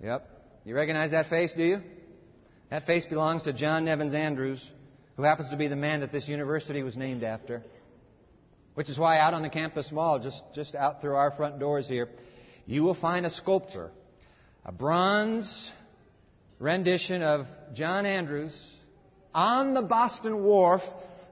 Yep. 0.02 0.26
You 0.64 0.74
recognize 0.74 1.12
that 1.12 1.28
face, 1.28 1.54
do 1.54 1.66
you? 1.66 1.82
That 2.72 2.86
face 2.86 3.06
belongs 3.06 3.44
to 3.44 3.54
John 3.54 3.84
Nevins 3.84 4.14
Andrews, 4.14 4.66
who 5.18 5.24
happens 5.24 5.50
to 5.50 5.58
be 5.58 5.68
the 5.68 5.76
man 5.76 6.00
that 6.00 6.14
this 6.14 6.30
university 6.30 6.82
was 6.84 6.96
named 6.96 7.22
after. 7.22 7.64
Which 8.76 8.90
is 8.90 8.98
why 8.98 9.20
out 9.20 9.34
on 9.34 9.42
the 9.42 9.50
campus 9.50 9.92
mall, 9.92 10.20
just, 10.20 10.42
just 10.56 10.74
out 10.74 11.02
through 11.02 11.16
our 11.16 11.32
front 11.32 11.60
doors 11.60 11.86
here, 11.90 12.08
you 12.66 12.84
will 12.84 12.94
find 12.94 13.26
a 13.26 13.30
sculpture, 13.30 13.92
a 14.66 14.72
bronze 14.72 15.74
rendition 16.60 17.22
of 17.22 17.46
John 17.74 18.06
Andrews 18.06 18.74
on 19.36 19.74
the 19.74 19.82
Boston 19.82 20.42
Wharf. 20.42 20.82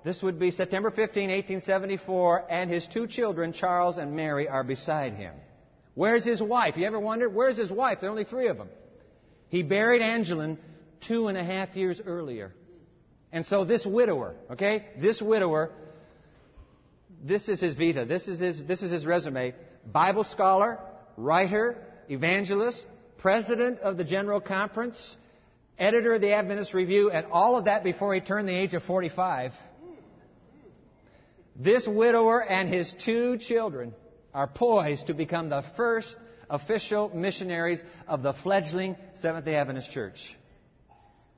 This 0.03 0.21
would 0.21 0.39
be 0.39 0.51
September 0.51 0.91
15, 0.91 1.29
1874, 1.29 2.51
and 2.51 2.69
his 2.69 2.85
two 2.85 3.07
children, 3.07 3.53
Charles 3.53 3.97
and 3.97 4.13
Mary, 4.13 4.49
are 4.49 4.65
beside 4.65 5.13
him. 5.13 5.33
Where's 5.95 6.25
his 6.25 6.43
wife? 6.43 6.75
You 6.75 6.85
ever 6.85 6.99
wondered? 6.99 7.33
Where's 7.33 7.57
his 7.57 7.71
wife? 7.71 7.99
There 8.01 8.09
are 8.09 8.11
only 8.11 8.25
three 8.25 8.49
of 8.49 8.57
them. 8.57 8.67
He 9.47 9.63
buried 9.63 10.01
Angeline 10.01 10.57
two 11.01 11.27
and 11.27 11.37
a 11.37 11.43
half 11.43 11.75
years 11.75 12.01
earlier. 12.05 12.53
And 13.31 13.45
so 13.45 13.63
this 13.63 13.85
widower, 13.85 14.35
okay, 14.51 14.87
this 14.97 15.21
widower, 15.21 15.71
this 17.23 17.47
is 17.47 17.61
his 17.61 17.75
vita, 17.75 18.05
this 18.05 18.27
is 18.27 18.39
his, 18.39 18.65
this 18.65 18.81
is 18.81 18.91
his 18.91 19.05
resume. 19.05 19.53
Bible 19.85 20.23
scholar, 20.23 20.79
writer, 21.15 21.77
evangelist, 22.09 22.85
president 23.17 23.79
of 23.79 23.97
the 23.97 24.03
General 24.03 24.39
Conference, 24.39 25.17
editor 25.77 26.15
of 26.15 26.21
the 26.21 26.33
Adventist 26.33 26.73
Review, 26.73 27.11
and 27.11 27.27
all 27.31 27.55
of 27.55 27.65
that 27.65 27.83
before 27.83 28.13
he 28.13 28.19
turned 28.19 28.47
the 28.47 28.55
age 28.55 28.73
of 28.73 28.83
45. 28.83 29.53
This 31.55 31.87
widower 31.87 32.41
and 32.41 32.73
his 32.73 32.93
two 33.05 33.37
children 33.37 33.93
are 34.33 34.47
poised 34.47 35.07
to 35.07 35.13
become 35.13 35.49
the 35.49 35.63
first 35.75 36.15
official 36.49 37.11
missionaries 37.13 37.83
of 38.07 38.23
the 38.23 38.33
fledgling 38.33 38.95
Seventh 39.15 39.45
day 39.45 39.55
Adventist 39.55 39.91
Church. 39.91 40.35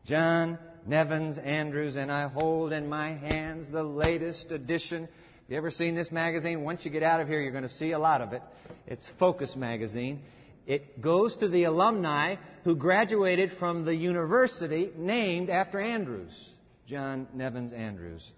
John 0.06 0.58
Nevins 0.88 1.38
Andrews, 1.38 1.96
and 1.96 2.12
I 2.12 2.28
hold 2.28 2.74
in 2.74 2.90
my 2.90 3.14
hands 3.14 3.70
the 3.70 3.84
latest 3.84 4.52
edition. 4.52 5.04
Have 5.04 5.10
you 5.48 5.58
ever 5.58 5.70
seen 5.70 5.94
this 5.94 6.12
magazine? 6.12 6.64
Once 6.64 6.84
you 6.84 6.90
get 6.90 7.04
out 7.04 7.22
of 7.22 7.28
here, 7.28 7.40
you're 7.40 7.52
going 7.52 7.64
to 7.64 7.70
see 7.70 7.92
a 7.92 8.00
lot 8.00 8.22
of 8.22 8.34
it. 8.34 8.42
It's 8.88 9.08
Focus 9.20 9.56
Magazine. 9.56 10.22
It 10.66 11.02
goes 11.02 11.36
to 11.38 11.48
the 11.48 11.66
alumni 11.66 12.38
who 12.64 12.76
graduated 12.76 13.52
from 13.60 13.86
the 13.86 13.96
university 13.96 14.90
named 14.98 15.52
after 15.52 15.80
Andrews, 15.80 16.50
John 16.88 17.28
Nevins 17.36 17.72
Andrews. 17.72 18.32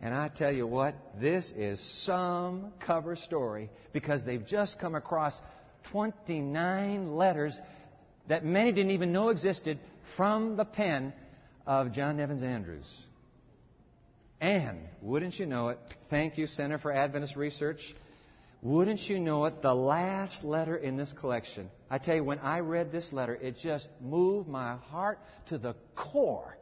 And 0.00 0.14
I 0.14 0.28
tell 0.28 0.52
you 0.52 0.66
what, 0.66 0.94
this 1.20 1.52
is 1.54 1.78
some 2.04 2.72
cover 2.80 3.14
story 3.14 3.68
because 3.92 4.24
they've 4.24 4.46
just 4.46 4.78
come 4.78 4.94
across 4.94 5.38
29 5.90 7.14
letters 7.14 7.60
that 8.28 8.44
many 8.44 8.72
didn't 8.72 8.92
even 8.92 9.12
know 9.12 9.28
existed 9.28 9.78
from 10.16 10.56
the 10.56 10.64
pen 10.64 11.12
of 11.66 11.92
John 11.92 12.16
Nevins 12.16 12.42
Andrews. 12.42 12.90
And, 14.40 14.78
wouldn't 15.02 15.38
you 15.38 15.46
know 15.46 15.68
it, 15.68 15.78
thank 16.08 16.38
you, 16.38 16.46
Center 16.46 16.78
for 16.78 16.92
Adventist 16.92 17.36
Research. 17.36 17.94
Wouldn't 18.62 19.00
you 19.08 19.18
know 19.18 19.46
it, 19.46 19.62
the 19.62 19.74
last 19.74 20.44
letter 20.44 20.76
in 20.76 20.96
this 20.96 21.12
collection. 21.12 21.70
I 21.90 21.98
tell 21.98 22.14
you, 22.14 22.24
when 22.24 22.38
I 22.40 22.60
read 22.60 22.92
this 22.92 23.12
letter, 23.12 23.34
it 23.34 23.56
just 23.56 23.88
moved 24.00 24.48
my 24.48 24.76
heart 24.76 25.18
to 25.46 25.58
the 25.58 25.74
core. 25.94 26.56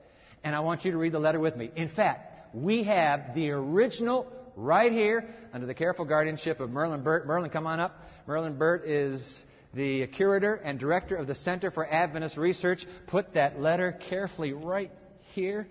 And 0.44 0.54
I 0.54 0.60
want 0.60 0.84
you 0.84 0.92
to 0.92 0.98
read 0.98 1.12
the 1.12 1.18
letter 1.18 1.40
with 1.40 1.56
me. 1.56 1.70
In 1.74 1.88
fact, 1.88 2.54
we 2.54 2.84
have 2.84 3.34
the 3.34 3.50
original 3.50 4.32
right 4.56 4.92
here 4.92 5.28
under 5.52 5.66
the 5.66 5.74
careful 5.74 6.04
guardianship 6.04 6.60
of 6.60 6.70
Merlin 6.70 7.02
Burt. 7.02 7.26
Merlin, 7.26 7.50
come 7.50 7.66
on 7.66 7.80
up. 7.80 8.00
Merlin 8.26 8.56
Burt 8.56 8.88
is 8.88 9.44
the 9.74 10.06
curator 10.08 10.54
and 10.54 10.78
director 10.78 11.16
of 11.16 11.26
the 11.26 11.34
Center 11.34 11.70
for 11.70 11.86
Adventist 11.86 12.36
Research. 12.36 12.86
Put 13.06 13.34
that 13.34 13.60
letter 13.60 13.92
carefully 13.92 14.52
right 14.52 14.90
here. 15.34 15.66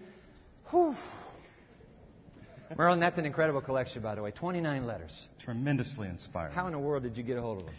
Whew. 0.71 0.95
Merlin, 2.77 2.99
that's 2.99 3.17
an 3.17 3.25
incredible 3.25 3.61
collection, 3.61 4.01
by 4.01 4.15
the 4.15 4.21
way. 4.21 4.31
29 4.31 4.85
letters. 4.85 5.27
Tremendously 5.39 6.07
inspiring. 6.09 6.53
How 6.53 6.67
in 6.67 6.73
the 6.73 6.79
world 6.79 7.03
did 7.03 7.17
you 7.17 7.23
get 7.23 7.37
a 7.37 7.41
hold 7.41 7.59
of 7.59 7.65
them? 7.65 7.75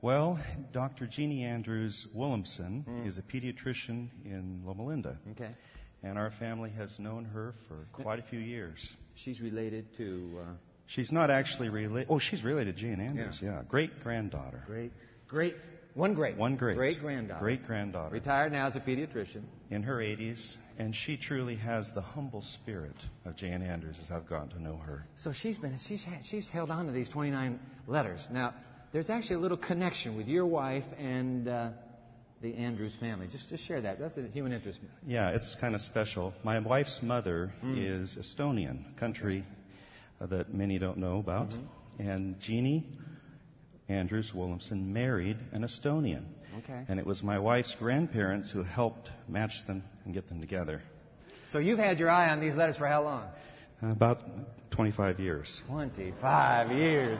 Well, 0.00 0.40
Dr. 0.72 1.06
Jeannie 1.06 1.44
Andrews 1.44 2.08
Williamson 2.14 2.84
mm. 2.88 3.06
is 3.06 3.18
a 3.18 3.22
pediatrician 3.22 4.08
in 4.24 4.62
Loma 4.64 4.84
Linda. 4.86 5.18
Okay 5.32 5.50
and 6.02 6.18
our 6.18 6.30
family 6.30 6.70
has 6.70 6.98
known 6.98 7.24
her 7.24 7.54
for 7.68 7.86
quite 7.92 8.18
a 8.18 8.22
few 8.22 8.38
years. 8.38 8.86
She's 9.14 9.40
related 9.40 9.86
to. 9.96 10.40
Uh, 10.40 10.44
she's 10.86 11.12
not 11.12 11.30
actually 11.30 11.68
related. 11.68 12.08
Oh, 12.10 12.18
she's 12.18 12.42
related 12.42 12.76
to 12.76 12.82
Jean 12.82 13.00
Andrews. 13.00 13.40
Yeah, 13.42 13.50
yeah. 13.50 13.62
great 13.68 14.02
granddaughter. 14.02 14.64
Great, 14.66 14.92
great. 15.32 15.56
One 15.94 16.14
great. 16.14 16.36
One 16.36 16.56
great. 16.56 16.76
Great 16.76 17.00
granddaughter. 17.00 17.40
Great 17.40 17.66
granddaughter. 17.66 18.14
Retired 18.14 18.52
now 18.52 18.66
as 18.66 18.76
a 18.76 18.80
pediatrician. 18.80 19.42
In 19.70 19.82
her 19.82 19.96
80s, 19.96 20.56
and 20.78 20.94
she 20.94 21.16
truly 21.16 21.56
has 21.56 21.90
the 21.94 22.00
humble 22.00 22.42
spirit 22.42 22.96
of 23.24 23.36
John 23.36 23.62
Andrews 23.62 23.98
as 24.02 24.10
I've 24.10 24.28
gotten 24.28 24.50
to 24.50 24.62
know 24.62 24.76
her. 24.76 25.06
So 25.16 25.32
she's 25.32 25.58
been 25.58 25.78
she's 25.86 26.04
she's 26.22 26.48
held 26.48 26.70
on 26.70 26.86
to 26.86 26.92
these 26.92 27.08
29 27.10 27.58
letters. 27.86 28.26
Now, 28.30 28.54
there's 28.92 29.10
actually 29.10 29.36
a 29.36 29.40
little 29.40 29.56
connection 29.56 30.16
with 30.16 30.28
your 30.28 30.46
wife 30.46 30.84
and. 30.98 31.48
Uh, 31.48 31.70
the 32.42 32.56
Andrews 32.56 32.92
family. 32.98 33.28
Just, 33.30 33.48
just 33.48 33.64
share 33.64 33.80
that. 33.80 34.00
That's 34.00 34.16
a 34.16 34.22
human 34.22 34.52
interest. 34.52 34.80
Yeah, 35.06 35.30
it's 35.30 35.56
kind 35.60 35.76
of 35.76 35.80
special. 35.80 36.34
My 36.42 36.58
wife's 36.58 36.98
mother 37.00 37.52
mm. 37.64 37.76
is 37.78 38.18
Estonian, 38.20 38.96
country 38.98 39.46
uh, 40.20 40.26
that 40.26 40.52
many 40.52 40.80
don't 40.80 40.98
know 40.98 41.18
about. 41.18 41.50
Mm-hmm. 41.50 42.08
And 42.08 42.40
Jeannie 42.40 42.84
Andrews 43.88 44.32
Williamson 44.34 44.92
married 44.92 45.36
an 45.52 45.62
Estonian. 45.62 46.24
Okay. 46.58 46.84
And 46.88 46.98
it 46.98 47.06
was 47.06 47.22
my 47.22 47.38
wife's 47.38 47.74
grandparents 47.78 48.50
who 48.50 48.62
helped 48.62 49.10
match 49.28 49.66
them 49.66 49.82
and 50.04 50.14
get 50.14 50.28
them 50.28 50.40
together. 50.40 50.82
So 51.50 51.58
you've 51.58 51.78
had 51.78 51.98
your 51.98 52.10
eye 52.10 52.30
on 52.30 52.40
these 52.40 52.54
letters 52.54 52.76
for 52.76 52.86
how 52.86 53.02
long? 53.02 53.28
About 53.82 54.20
25 54.70 55.18
years. 55.18 55.60
25 55.66 56.72
years. 56.72 57.18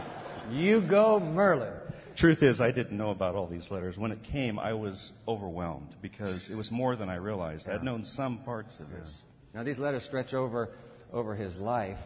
You 0.50 0.80
go, 0.80 1.18
Merlin. 1.18 1.72
Truth 2.16 2.42
is, 2.42 2.60
I 2.60 2.72
didn't 2.72 2.96
know 2.96 3.10
about 3.10 3.34
all 3.34 3.46
these 3.46 3.70
letters. 3.70 3.96
When 3.96 4.12
it 4.12 4.22
came, 4.22 4.58
I 4.58 4.74
was 4.74 5.12
overwhelmed 5.26 5.94
because 6.02 6.50
it 6.50 6.54
was 6.54 6.70
more 6.70 6.94
than 6.94 7.08
I 7.08 7.16
realized. 7.16 7.66
Yeah. 7.66 7.74
I'd 7.74 7.82
known 7.82 8.04
some 8.04 8.38
parts 8.38 8.78
of 8.80 8.90
this. 8.90 9.22
Now, 9.54 9.64
these 9.64 9.78
letters 9.78 10.04
stretch 10.04 10.34
over, 10.34 10.70
over 11.12 11.34
his 11.34 11.56
life. 11.56 11.98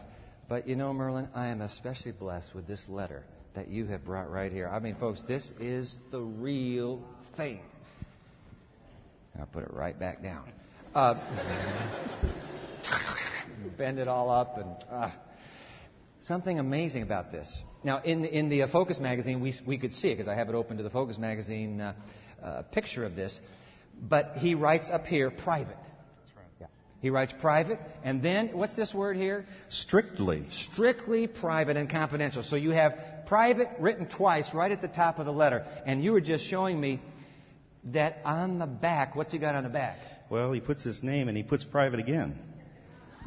But 0.49 0.67
you 0.67 0.75
know, 0.75 0.93
Merlin, 0.93 1.27
I 1.35 1.47
am 1.47 1.61
especially 1.61 2.13
blessed 2.13 2.55
with 2.55 2.67
this 2.67 2.85
letter 2.87 3.23
that 3.57 3.69
you 3.69 3.87
have 3.87 4.05
brought 4.05 4.29
right 4.29 4.51
here. 4.51 4.67
I 4.67 4.77
mean, 4.77 4.95
folks, 4.99 5.23
this 5.27 5.51
is 5.59 5.97
the 6.11 6.21
real 6.21 7.01
thing. 7.35 7.59
I'll 9.39 9.47
put 9.47 9.63
it 9.63 9.73
right 9.73 9.99
back 9.99 10.21
down. 10.21 10.51
Uh, 10.93 11.15
bend 13.77 13.97
it 13.97 14.07
all 14.07 14.29
up 14.29 14.57
and. 14.57 14.75
Uh, 14.91 15.09
something 16.19 16.59
amazing 16.59 17.03
about 17.03 17.31
this. 17.31 17.63
Now, 17.83 18.01
in 18.03 18.21
the, 18.21 18.37
in 18.37 18.49
the 18.49 18.63
uh, 18.63 18.67
Focus 18.67 18.99
magazine, 18.99 19.39
we, 19.39 19.53
we 19.65 19.77
could 19.77 19.93
see 19.93 20.09
it 20.09 20.15
because 20.15 20.27
I 20.27 20.35
have 20.35 20.49
it 20.49 20.55
open 20.55 20.77
to 20.77 20.83
the 20.83 20.89
Focus 20.89 21.17
magazine 21.17 21.79
uh, 21.79 21.93
uh, 22.43 22.61
picture 22.63 23.05
of 23.05 23.15
this. 23.15 23.39
But 23.99 24.33
he 24.35 24.53
writes 24.53 24.91
up 24.91 25.05
here 25.05 25.31
private. 25.31 25.77
That's 27.01 27.03
right. 27.03 27.03
Yeah. 27.03 27.03
He 27.03 27.09
writes 27.09 27.33
private, 27.39 27.79
and 28.03 28.21
then 28.21 28.49
what's 28.53 28.75
this 28.75 28.93
word 28.93 29.17
here? 29.17 29.45
Strictly. 29.69 30.45
Strictly 30.49 31.27
private 31.27 31.77
and 31.77 31.89
confidential. 31.89 32.43
So 32.43 32.55
you 32.55 32.71
have 32.71 32.93
private 33.27 33.69
written 33.79 34.07
twice 34.07 34.53
right 34.53 34.71
at 34.71 34.81
the 34.81 34.87
top 34.87 35.19
of 35.19 35.25
the 35.25 35.33
letter. 35.33 35.65
And 35.85 36.03
you 36.03 36.11
were 36.11 36.21
just 36.21 36.45
showing 36.45 36.79
me 36.79 37.01
that 37.85 38.19
on 38.25 38.59
the 38.59 38.65
back, 38.65 39.15
what's 39.15 39.31
he 39.31 39.39
got 39.39 39.55
on 39.55 39.63
the 39.63 39.69
back? 39.69 39.97
Well, 40.29 40.51
he 40.51 40.59
puts 40.59 40.83
his 40.83 41.03
name 41.03 41.27
and 41.27 41.37
he 41.37 41.43
puts 41.43 41.63
private 41.63 41.99
again. 41.99 42.37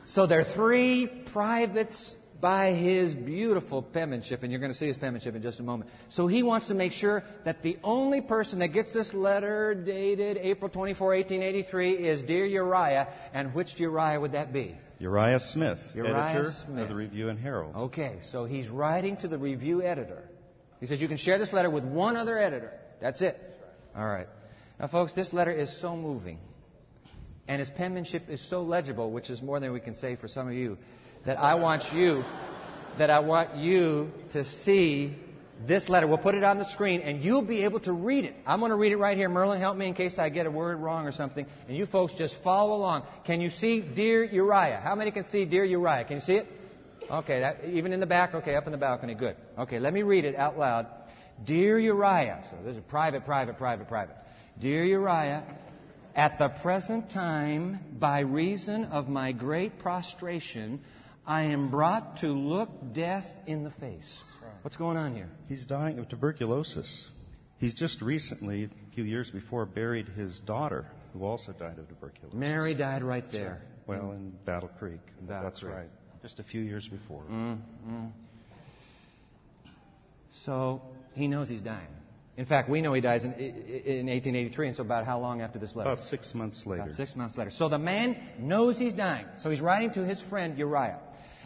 So 0.06 0.26
there 0.26 0.40
are 0.40 0.54
three 0.54 1.06
privates 1.32 2.16
by 2.40 2.72
his 2.72 3.12
beautiful 3.12 3.82
penmanship, 3.82 4.42
and 4.42 4.50
you're 4.50 4.60
going 4.60 4.72
to 4.72 4.78
see 4.78 4.86
his 4.86 4.96
penmanship 4.96 5.34
in 5.34 5.42
just 5.42 5.60
a 5.60 5.62
moment. 5.62 5.90
So 6.08 6.26
he 6.26 6.42
wants 6.42 6.68
to 6.68 6.74
make 6.74 6.92
sure 6.92 7.22
that 7.44 7.62
the 7.62 7.76
only 7.84 8.20
person 8.20 8.60
that 8.60 8.68
gets 8.68 8.94
this 8.94 9.12
letter 9.12 9.74
dated 9.74 10.38
April 10.38 10.70
24, 10.70 11.08
1883 11.08 11.90
is 12.08 12.22
Dear 12.22 12.46
Uriah. 12.46 13.08
And 13.34 13.54
which 13.54 13.78
Uriah 13.78 14.20
would 14.20 14.32
that 14.32 14.52
be? 14.52 14.76
Uriah 14.98 15.40
Smith, 15.40 15.78
Uriah 15.94 16.14
editor 16.14 16.52
Smith. 16.66 16.82
of 16.82 16.88
the 16.88 16.94
Review 16.94 17.28
and 17.28 17.38
Herald. 17.38 17.74
Okay, 17.74 18.18
so 18.30 18.44
he's 18.44 18.68
writing 18.68 19.16
to 19.18 19.28
the 19.28 19.38
review 19.38 19.82
editor. 19.82 20.24
He 20.78 20.86
says 20.86 21.00
you 21.00 21.08
can 21.08 21.16
share 21.16 21.38
this 21.38 21.52
letter 21.52 21.70
with 21.70 21.84
one 21.84 22.16
other 22.16 22.38
editor. 22.38 22.72
That's 23.00 23.22
it. 23.22 23.38
All 23.96 24.06
right. 24.06 24.28
Now, 24.78 24.88
folks, 24.88 25.12
this 25.12 25.32
letter 25.32 25.52
is 25.52 25.80
so 25.80 25.96
moving. 25.96 26.38
And 27.48 27.58
his 27.58 27.70
penmanship 27.70 28.28
is 28.28 28.46
so 28.48 28.62
legible, 28.62 29.10
which 29.10 29.28
is 29.28 29.42
more 29.42 29.58
than 29.58 29.72
we 29.72 29.80
can 29.80 29.94
say 29.94 30.16
for 30.16 30.28
some 30.28 30.46
of 30.46 30.54
you 30.54 30.78
that 31.26 31.38
I 31.38 31.54
want 31.54 31.92
you, 31.92 32.24
that 32.98 33.10
I 33.10 33.20
want 33.20 33.56
you 33.56 34.10
to 34.32 34.44
see 34.44 35.16
this 35.66 35.88
letter. 35.88 36.06
We'll 36.06 36.18
put 36.18 36.34
it 36.34 36.44
on 36.44 36.58
the 36.58 36.64
screen 36.64 37.00
and 37.00 37.22
you'll 37.22 37.42
be 37.42 37.64
able 37.64 37.80
to 37.80 37.92
read 37.92 38.24
it. 38.24 38.34
I'm 38.46 38.60
going 38.60 38.70
to 38.70 38.76
read 38.76 38.92
it 38.92 38.96
right 38.96 39.16
here. 39.16 39.28
Merlin, 39.28 39.60
help 39.60 39.76
me 39.76 39.86
in 39.86 39.94
case 39.94 40.18
I 40.18 40.28
get 40.30 40.46
a 40.46 40.50
word 40.50 40.78
wrong 40.78 41.06
or 41.06 41.12
something. 41.12 41.46
And 41.68 41.76
you 41.76 41.86
folks 41.86 42.14
just 42.14 42.42
follow 42.42 42.76
along. 42.76 43.04
Can 43.26 43.40
you 43.40 43.50
see 43.50 43.80
Dear 43.80 44.24
Uriah? 44.24 44.80
How 44.82 44.94
many 44.94 45.10
can 45.10 45.24
see 45.26 45.44
Dear 45.44 45.64
Uriah? 45.64 46.04
Can 46.04 46.16
you 46.16 46.22
see 46.22 46.36
it? 46.36 46.46
Okay, 47.10 47.40
that, 47.40 47.64
even 47.64 47.92
in 47.92 48.00
the 48.00 48.06
back? 48.06 48.34
Okay, 48.34 48.54
up 48.54 48.66
in 48.66 48.72
the 48.72 48.78
balcony. 48.78 49.14
Good. 49.14 49.36
Okay, 49.58 49.78
let 49.78 49.92
me 49.92 50.02
read 50.02 50.24
it 50.24 50.36
out 50.36 50.58
loud. 50.58 50.86
Dear 51.44 51.78
Uriah, 51.78 52.44
so 52.50 52.56
this 52.64 52.76
is 52.76 52.82
private, 52.88 53.24
private, 53.24 53.58
private, 53.58 53.88
private. 53.88 54.16
Dear 54.60 54.84
Uriah, 54.84 55.42
at 56.14 56.38
the 56.38 56.48
present 56.48 57.10
time, 57.10 57.80
by 57.98 58.20
reason 58.20 58.84
of 58.86 59.08
my 59.08 59.32
great 59.32 59.78
prostration, 59.78 60.80
I 61.30 61.42
am 61.42 61.70
brought 61.70 62.16
to 62.22 62.26
look 62.26 62.70
death 62.92 63.24
in 63.46 63.62
the 63.62 63.70
face. 63.70 64.20
What's 64.62 64.76
going 64.76 64.96
on 64.96 65.14
here? 65.14 65.28
He's 65.48 65.64
dying 65.64 66.00
of 66.00 66.08
tuberculosis. 66.08 67.08
He's 67.58 67.72
just 67.72 68.02
recently, 68.02 68.64
a 68.64 68.94
few 68.96 69.04
years 69.04 69.30
before, 69.30 69.64
buried 69.64 70.08
his 70.08 70.40
daughter, 70.40 70.86
who 71.12 71.24
also 71.24 71.52
died 71.52 71.78
of 71.78 71.88
tuberculosis. 71.88 72.34
Mary 72.34 72.74
died 72.74 73.04
right 73.04 73.24
there. 73.30 73.62
Well, 73.86 74.10
in 74.10 74.32
Battle 74.44 74.70
Creek. 74.76 74.98
Battle 75.20 75.44
That's 75.44 75.60
Creek. 75.60 75.72
right. 75.72 75.88
Just 76.20 76.40
a 76.40 76.42
few 76.42 76.62
years 76.62 76.88
before. 76.88 77.22
Mm, 77.30 77.58
mm. 77.88 78.10
So 80.42 80.82
he 81.12 81.28
knows 81.28 81.48
he's 81.48 81.60
dying. 81.60 81.86
In 82.38 82.46
fact, 82.46 82.68
we 82.68 82.80
know 82.80 82.92
he 82.92 83.00
dies 83.00 83.22
in, 83.22 83.34
in 83.34 84.06
1883, 84.06 84.66
and 84.66 84.76
so 84.76 84.82
about 84.82 85.06
how 85.06 85.20
long 85.20 85.42
after 85.42 85.60
this 85.60 85.76
letter? 85.76 85.92
About 85.92 86.02
six 86.02 86.34
months 86.34 86.66
later. 86.66 86.82
About 86.82 86.94
six 86.94 87.14
months 87.14 87.38
later. 87.38 87.52
So 87.52 87.68
the 87.68 87.78
man 87.78 88.16
knows 88.40 88.78
he's 88.78 88.94
dying. 88.94 89.26
So 89.38 89.48
he's 89.50 89.60
writing 89.60 89.92
to 89.92 90.04
his 90.04 90.20
friend 90.22 90.58
Uriah. 90.58 90.98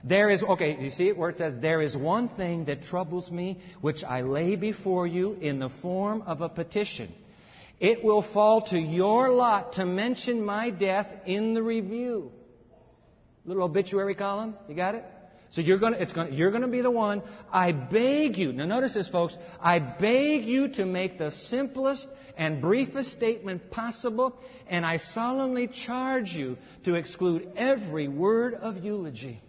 There 0.06 0.28
is, 0.28 0.42
okay, 0.42 0.76
you 0.78 0.90
see 0.90 1.08
it 1.08 1.16
where 1.16 1.30
it 1.30 1.38
says, 1.38 1.56
There 1.56 1.80
is 1.80 1.96
one 1.96 2.28
thing 2.28 2.66
that 2.66 2.84
troubles 2.84 3.30
me, 3.30 3.58
which 3.80 4.04
I 4.04 4.20
lay 4.20 4.54
before 4.54 5.06
you 5.06 5.32
in 5.40 5.58
the 5.58 5.70
form 5.70 6.23
of 6.26 6.42
a 6.42 6.49
petition. 6.50 7.11
It 7.80 8.04
will 8.04 8.23
fall 8.23 8.62
to 8.68 8.78
your 8.78 9.30
lot 9.30 9.73
to 9.75 9.87
mention 9.87 10.44
my 10.44 10.68
death 10.68 11.11
in 11.25 11.54
the 11.54 11.62
review. 11.62 12.30
Little 13.46 13.64
obituary 13.64 14.14
column, 14.14 14.56
you 14.68 14.75
got 14.75 14.94
it? 14.94 15.04
So 15.50 15.61
you're 15.61 15.78
going 15.78 15.94
to, 15.94 16.02
it's 16.02 16.12
to, 16.12 16.28
you're 16.30 16.50
to 16.50 16.66
be 16.66 16.80
the 16.82 16.90
one. 16.90 17.23
I 17.50 17.73
beg 17.73 18.37
you. 18.37 18.52
Now 18.52 18.66
notice 18.66 18.92
this, 18.92 19.08
folks. 19.08 19.38
I 19.61 19.78
beg 19.78 20.44
you 20.44 20.68
to 20.75 20.84
make 20.84 21.16
the 21.16 21.30
simplest 21.30 22.08
and 22.37 22.61
briefest 22.61 23.12
statement 23.12 23.70
possible, 23.70 24.37
and 24.66 24.84
I 24.84 24.99
solemnly 24.99 25.68
charge 25.68 26.32
you 26.32 26.58
to 26.84 26.94
exclude 26.94 27.52
every 27.56 28.08
word 28.08 28.54
of 28.54 28.84
eulogy. 28.84 29.40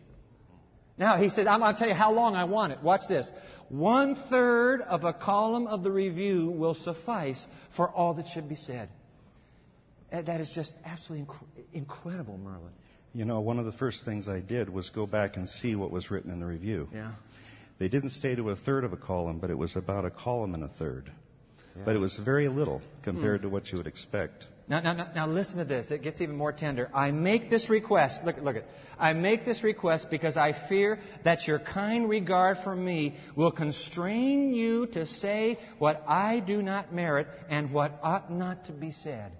Now 0.97 1.17
he 1.17 1.29
said, 1.29 1.47
I'm 1.47 1.59
going 1.59 1.73
to 1.73 1.79
tell 1.79 1.87
you 1.89 1.93
how 1.93 2.11
long 2.13 2.35
I 2.35 2.45
want 2.45 2.71
it. 2.73 2.81
Watch 2.81 3.01
this. 3.09 3.29
One 3.69 4.15
third 4.29 4.81
of 4.81 5.03
a 5.03 5.11
column 5.13 5.67
of 5.67 5.83
the 5.83 5.91
review 5.91 6.49
will 6.49 6.75
suffice 6.75 7.45
for 7.75 7.89
all 7.89 8.13
that 8.15 8.27
should 8.27 8.47
be 8.47 8.55
said. 8.55 8.89
Uh, 10.11 10.21
That 10.21 10.39
is 10.39 10.49
just 10.49 10.73
absolutely 10.85 11.25
inc- 11.25 11.65
incredible, 11.73 12.37
Merlin. 12.37 12.71
You 13.13 13.25
know, 13.25 13.39
one 13.39 13.59
of 13.59 13.65
the 13.65 13.71
first 13.71 14.05
things 14.05 14.29
I 14.29 14.39
did 14.39 14.69
was 14.69 14.89
go 14.89 15.05
back 15.05 15.37
and 15.37 15.47
see 15.49 15.75
what 15.75 15.89
was 15.91 16.11
written 16.11 16.31
in 16.31 16.39
the 16.39 16.45
review. 16.45 16.87
Yeah. 16.93 17.11
They 17.79 17.87
didn't 17.89 18.11
stay 18.11 18.35
to 18.35 18.49
a 18.51 18.55
third 18.55 18.83
of 18.83 18.93
a 18.93 18.97
column, 18.97 19.39
but 19.39 19.49
it 19.49 19.57
was 19.57 19.75
about 19.75 20.05
a 20.05 20.09
column 20.11 20.53
and 20.53 20.63
a 20.63 20.67
third. 20.67 21.11
But 21.83 21.95
it 21.95 21.99
was 21.99 22.15
very 22.23 22.47
little 22.47 22.81
compared 23.03 23.41
to 23.41 23.49
what 23.49 23.69
you 23.69 23.77
would 23.77 23.87
expect. 23.87 24.47
Now, 24.67 24.79
now, 24.79 25.11
now, 25.13 25.27
listen 25.27 25.59
to 25.59 25.65
this. 25.65 25.91
It 25.91 26.01
gets 26.01 26.21
even 26.21 26.35
more 26.35 26.51
tender. 26.51 26.89
I 26.91 27.11
make 27.11 27.51
this 27.51 27.69
request. 27.69 28.23
Look, 28.25 28.37
look 28.41 28.55
at. 28.55 28.65
I 28.97 29.13
make 29.13 29.45
this 29.45 29.63
request 29.63 30.09
because 30.09 30.37
I 30.37 30.53
fear 30.67 30.99
that 31.23 31.47
your 31.47 31.59
kind 31.59 32.09
regard 32.09 32.57
for 32.63 32.75
me 32.75 33.15
will 33.35 33.51
constrain 33.51 34.55
you 34.55 34.87
to 34.87 35.05
say 35.05 35.59
what 35.77 36.03
I 36.07 36.39
do 36.39 36.63
not 36.63 36.91
merit 36.91 37.27
and 37.47 37.71
what 37.71 37.99
ought 38.01 38.31
not 38.31 38.65
to 38.65 38.71
be 38.71 38.89
said. 38.89 39.31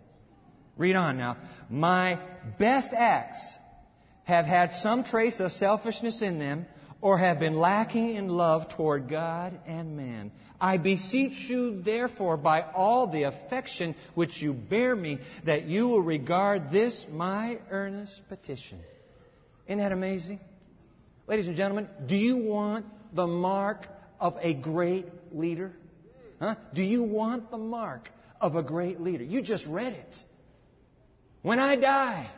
Read 0.77 0.95
on 0.95 1.17
now. 1.17 1.37
My 1.69 2.19
best 2.59 2.93
acts 2.93 3.39
have 4.25 4.45
had 4.45 4.73
some 4.73 5.03
trace 5.03 5.39
of 5.39 5.51
selfishness 5.53 6.21
in 6.21 6.37
them 6.37 6.67
or 7.05 7.19
have 7.19 7.37
been 7.37 7.59
lacking 7.59 8.15
in 8.15 8.27
love 8.27 8.67
toward 8.69 9.07
God 9.07 9.59
and 9.67 9.95
man. 9.95 10.31
I 10.59 10.77
beseech 10.77 11.47
you, 11.47 11.83
therefore, 11.83 12.35
by 12.35 12.63
all 12.63 13.05
the 13.05 13.23
affection 13.23 13.93
which 14.15 14.41
you 14.41 14.53
bear 14.53 14.95
me, 14.95 15.19
that 15.43 15.65
you 15.65 15.87
will 15.87 16.01
regard 16.01 16.71
this 16.71 17.05
my 17.11 17.59
earnest 17.69 18.27
petition. 18.27 18.79
Isn't 19.67 19.77
that 19.77 19.91
amazing? 19.91 20.39
Ladies 21.27 21.45
and 21.45 21.55
gentlemen, 21.55 21.87
do 22.07 22.15
you 22.15 22.37
want 22.37 22.87
the 23.13 23.27
mark 23.27 23.87
of 24.19 24.37
a 24.41 24.55
great 24.55 25.05
leader? 25.31 25.73
Huh? 26.39 26.55
Do 26.73 26.81
you 26.81 27.03
want 27.03 27.51
the 27.51 27.59
mark 27.59 28.09
of 28.41 28.55
a 28.55 28.63
great 28.63 28.99
leader? 28.99 29.23
You 29.23 29.43
just 29.43 29.67
read 29.67 29.93
it. 29.93 30.23
When 31.43 31.59
I 31.59 31.75
die, 31.75 32.31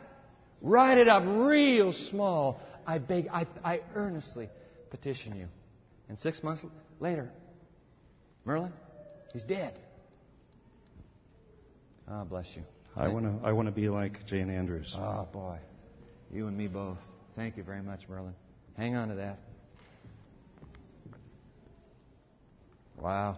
write 0.60 0.98
it 0.98 1.08
up 1.08 1.22
real 1.26 1.94
small. 1.94 2.60
I 2.88 2.96
beg, 2.96 3.28
I, 3.28 3.46
I 3.62 3.80
earnestly 3.94 4.48
petition 4.88 5.36
you. 5.36 5.46
And 6.08 6.18
six 6.18 6.42
months 6.42 6.64
later, 7.00 7.30
Merlin, 8.46 8.72
he's 9.34 9.44
dead. 9.44 9.78
Ah, 12.10 12.24
bless 12.24 12.46
you. 12.56 12.62
I 12.96 13.08
want 13.08 13.26
to 13.26 13.46
I 13.46 13.52
want 13.52 13.66
to 13.68 13.72
be 13.72 13.90
like 13.90 14.24
John 14.26 14.48
Andrews. 14.48 14.96
Oh, 14.96 15.28
boy. 15.30 15.58
You 16.32 16.46
and 16.46 16.56
me 16.56 16.66
both. 16.66 16.96
Thank 17.36 17.58
you 17.58 17.62
very 17.62 17.82
much, 17.82 18.08
Merlin. 18.08 18.34
Hang 18.78 18.96
on 18.96 19.08
to 19.08 19.16
that. 19.16 19.38
Wow. 22.96 23.36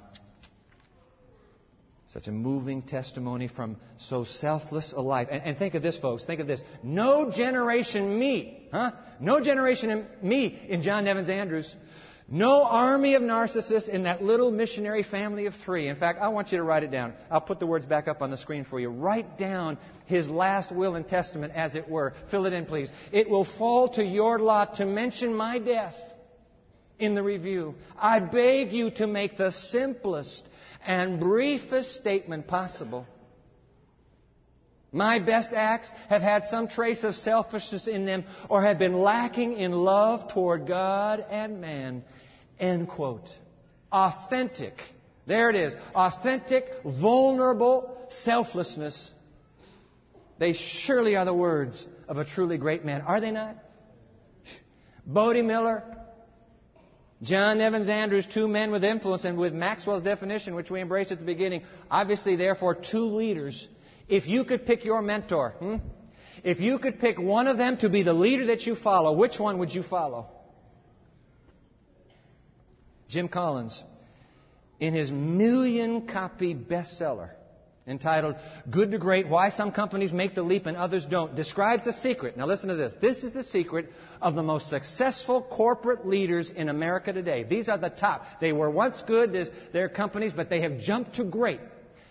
Such 2.12 2.26
a 2.26 2.32
moving 2.32 2.82
testimony 2.82 3.46
from 3.46 3.76
so 3.96 4.24
selfless 4.24 4.92
a 4.92 5.00
life. 5.00 5.28
And, 5.30 5.42
and 5.44 5.56
think 5.56 5.74
of 5.74 5.82
this, 5.82 5.96
folks. 5.96 6.26
Think 6.26 6.40
of 6.40 6.48
this. 6.48 6.60
No 6.82 7.30
generation 7.30 8.18
me, 8.18 8.66
huh? 8.72 8.90
No 9.20 9.40
generation 9.40 9.90
in 9.90 10.06
me 10.20 10.60
in 10.68 10.82
John 10.82 11.04
Nevins 11.04 11.28
Andrews. 11.28 11.76
No 12.28 12.64
army 12.64 13.14
of 13.14 13.22
narcissists 13.22 13.88
in 13.88 14.04
that 14.04 14.24
little 14.24 14.50
missionary 14.50 15.04
family 15.04 15.46
of 15.46 15.54
three. 15.64 15.86
In 15.86 15.94
fact, 15.94 16.20
I 16.20 16.28
want 16.28 16.50
you 16.50 16.58
to 16.58 16.64
write 16.64 16.82
it 16.82 16.90
down. 16.90 17.12
I'll 17.30 17.40
put 17.40 17.60
the 17.60 17.66
words 17.66 17.86
back 17.86 18.08
up 18.08 18.22
on 18.22 18.32
the 18.32 18.36
screen 18.36 18.64
for 18.64 18.80
you. 18.80 18.88
Write 18.88 19.38
down 19.38 19.78
his 20.06 20.28
last 20.28 20.74
will 20.74 20.96
and 20.96 21.06
testament, 21.06 21.52
as 21.54 21.76
it 21.76 21.88
were. 21.88 22.14
Fill 22.32 22.46
it 22.46 22.52
in, 22.52 22.66
please. 22.66 22.90
It 23.12 23.30
will 23.30 23.44
fall 23.44 23.88
to 23.90 24.04
your 24.04 24.40
lot 24.40 24.76
to 24.76 24.84
mention 24.84 25.32
my 25.32 25.60
death 25.60 25.94
in 26.98 27.14
the 27.14 27.22
review. 27.22 27.76
I 27.96 28.18
beg 28.18 28.72
you 28.72 28.90
to 28.92 29.06
make 29.06 29.36
the 29.36 29.52
simplest 29.52 30.48
and 30.86 31.20
briefest 31.20 31.94
statement 31.96 32.46
possible. 32.46 33.06
My 34.92 35.20
best 35.20 35.52
acts 35.52 35.92
have 36.08 36.22
had 36.22 36.46
some 36.46 36.66
trace 36.66 37.04
of 37.04 37.14
selfishness 37.14 37.86
in 37.86 38.04
them 38.06 38.24
or 38.48 38.62
have 38.62 38.78
been 38.78 39.00
lacking 39.00 39.52
in 39.52 39.72
love 39.72 40.32
toward 40.32 40.66
God 40.66 41.24
and 41.30 41.60
man. 41.60 42.02
End 42.58 42.88
quote. 42.88 43.28
Authentic. 43.92 44.74
There 45.26 45.48
it 45.48 45.56
is. 45.56 45.76
Authentic, 45.94 46.64
vulnerable 46.84 48.08
selflessness. 48.24 49.12
They 50.38 50.54
surely 50.54 51.16
are 51.16 51.24
the 51.24 51.34
words 51.34 51.86
of 52.08 52.18
a 52.18 52.24
truly 52.24 52.58
great 52.58 52.84
man, 52.84 53.02
are 53.02 53.20
they 53.20 53.30
not? 53.30 53.56
Bode 55.06 55.44
Miller, 55.44 55.84
John 57.22 57.58
Nevins 57.58 57.88
Andrews, 57.88 58.26
two 58.26 58.48
men 58.48 58.70
with 58.70 58.82
influence, 58.82 59.24
and 59.24 59.36
with 59.36 59.52
Maxwell's 59.52 60.02
definition, 60.02 60.54
which 60.54 60.70
we 60.70 60.80
embraced 60.80 61.12
at 61.12 61.18
the 61.18 61.24
beginning, 61.24 61.64
obviously, 61.90 62.36
therefore, 62.36 62.74
two 62.74 63.04
leaders. 63.04 63.68
If 64.08 64.26
you 64.26 64.44
could 64.44 64.64
pick 64.64 64.84
your 64.84 65.02
mentor, 65.02 65.54
hmm? 65.58 65.76
if 66.42 66.60
you 66.60 66.78
could 66.78 66.98
pick 66.98 67.18
one 67.18 67.46
of 67.46 67.58
them 67.58 67.76
to 67.78 67.90
be 67.90 68.02
the 68.02 68.14
leader 68.14 68.46
that 68.46 68.66
you 68.66 68.74
follow, 68.74 69.12
which 69.12 69.38
one 69.38 69.58
would 69.58 69.74
you 69.74 69.82
follow? 69.82 70.28
Jim 73.08 73.28
Collins, 73.28 73.84
in 74.78 74.94
his 74.94 75.10
million 75.10 76.06
copy 76.06 76.54
bestseller 76.54 77.30
entitled 77.90 78.36
Good 78.70 78.92
to 78.92 78.98
Great 78.98 79.28
Why 79.28 79.50
Some 79.50 79.72
Companies 79.72 80.12
Make 80.12 80.34
the 80.34 80.42
Leap 80.42 80.66
and 80.66 80.76
Others 80.76 81.06
Don't, 81.06 81.34
describes 81.34 81.84
the 81.84 81.92
secret. 81.92 82.36
Now 82.36 82.46
listen 82.46 82.68
to 82.68 82.76
this. 82.76 82.94
This 83.00 83.24
is 83.24 83.32
the 83.32 83.44
secret 83.44 83.92
of 84.22 84.34
the 84.34 84.42
most 84.42 84.70
successful 84.70 85.42
corporate 85.42 86.06
leaders 86.06 86.50
in 86.50 86.68
America 86.68 87.12
today. 87.12 87.42
These 87.42 87.68
are 87.68 87.78
the 87.78 87.90
top. 87.90 88.24
They 88.40 88.52
were 88.52 88.70
once 88.70 89.02
good, 89.06 89.32
there's, 89.32 89.50
they're 89.72 89.88
companies, 89.88 90.32
but 90.32 90.48
they 90.48 90.60
have 90.62 90.78
jumped 90.78 91.16
to 91.16 91.24
great. 91.24 91.60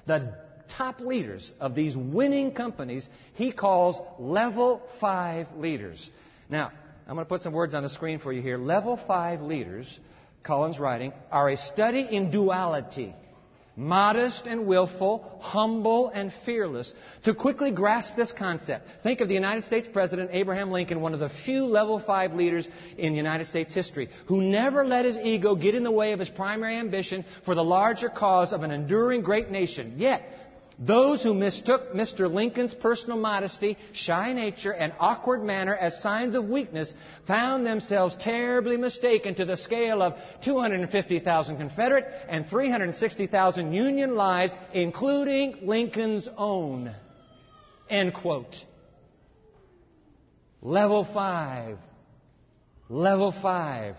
The 0.06 0.36
top 0.70 1.00
leaders 1.00 1.54
of 1.60 1.76
these 1.76 1.98
winning 1.98 2.52
companies 2.52 3.08
he 3.34 3.52
calls 3.52 4.00
level 4.20 4.82
five 5.00 5.48
leaders. 5.58 6.10
Now, 6.50 6.72
I'm 7.08 7.16
going 7.16 7.26
to 7.26 7.30
put 7.30 7.42
some 7.42 7.54
words 7.54 7.74
on 7.74 7.84
the 7.84 7.90
screen 7.90 8.20
for 8.20 8.32
you 8.32 8.42
here. 8.42 8.58
Level 8.58 8.96
five 9.08 9.42
leaders, 9.42 10.00
Collins 10.44 10.80
writing, 10.80 11.12
are 11.32 11.50
a 11.50 11.58
study 11.58 12.02
in 12.02 12.30
duality 12.30 13.16
modest 13.80 14.46
and 14.46 14.68
willful, 14.68 15.40
humble 15.40 16.10
and 16.10 16.34
fearless. 16.46 16.94
To 17.24 17.34
quickly 17.34 17.72
grasp 17.72 18.16
this 18.18 18.34
concept, 18.34 18.86
think 19.04 19.22
of 19.22 19.30
the 19.30 19.34
United 19.34 19.64
States 19.64 19.88
President 19.92 20.32
Abraham 20.34 20.70
Lincoln, 20.70 21.00
one 21.00 21.14
of 21.14 21.22
the 21.22 21.30
few 21.30 21.66
level 21.66 21.98
five 22.00 22.34
leaders 22.34 22.68
in 22.98 23.16
United 23.16 23.48
States 23.48 23.74
history, 23.74 24.10
who 24.28 24.42
never 24.42 24.86
let 24.86 25.06
his 25.06 25.18
ego 25.18 25.56
get 25.56 25.76
in 25.76 25.84
the 25.84 25.92
way 25.92 26.12
of 26.12 26.20
his 26.20 26.30
primary 26.30 26.78
ambition 26.78 27.24
for 27.46 27.56
the 27.56 27.64
larger 27.64 28.10
cause 28.10 28.52
of 28.52 28.64
an 28.64 28.72
enduring 28.72 29.22
great 29.22 29.50
nation. 29.50 29.94
Yet, 29.96 30.24
Those 30.82 31.22
who 31.22 31.34
mistook 31.34 31.94
Mr. 31.94 32.34
Lincoln's 32.34 32.74
personal 32.74 33.18
modesty, 33.18 33.78
shy 33.92 34.32
nature, 34.32 34.72
and 34.72 34.94
awkward 34.98 35.44
manner 35.44 35.76
as 35.76 36.02
signs 36.02 36.36
of 36.36 36.46
weakness 36.46 36.94
found 37.28 37.66
themselves 37.66 38.16
terribly 38.16 38.78
mistaken 38.78 39.36
to 39.36 39.46
the 39.46 39.58
scale 39.58 40.02
of 40.02 40.14
250,000 40.46 41.58
Confederate 41.58 42.06
and 42.30 42.48
360,000 42.48 43.74
Union 43.74 44.16
lives, 44.16 44.54
including 44.74 45.58
Lincoln's 45.64 46.30
own. 46.38 46.96
End 47.90 48.14
quote. 48.14 48.56
Level 50.62 51.04
five. 51.04 51.78
Level 52.88 53.34
five. 53.34 53.98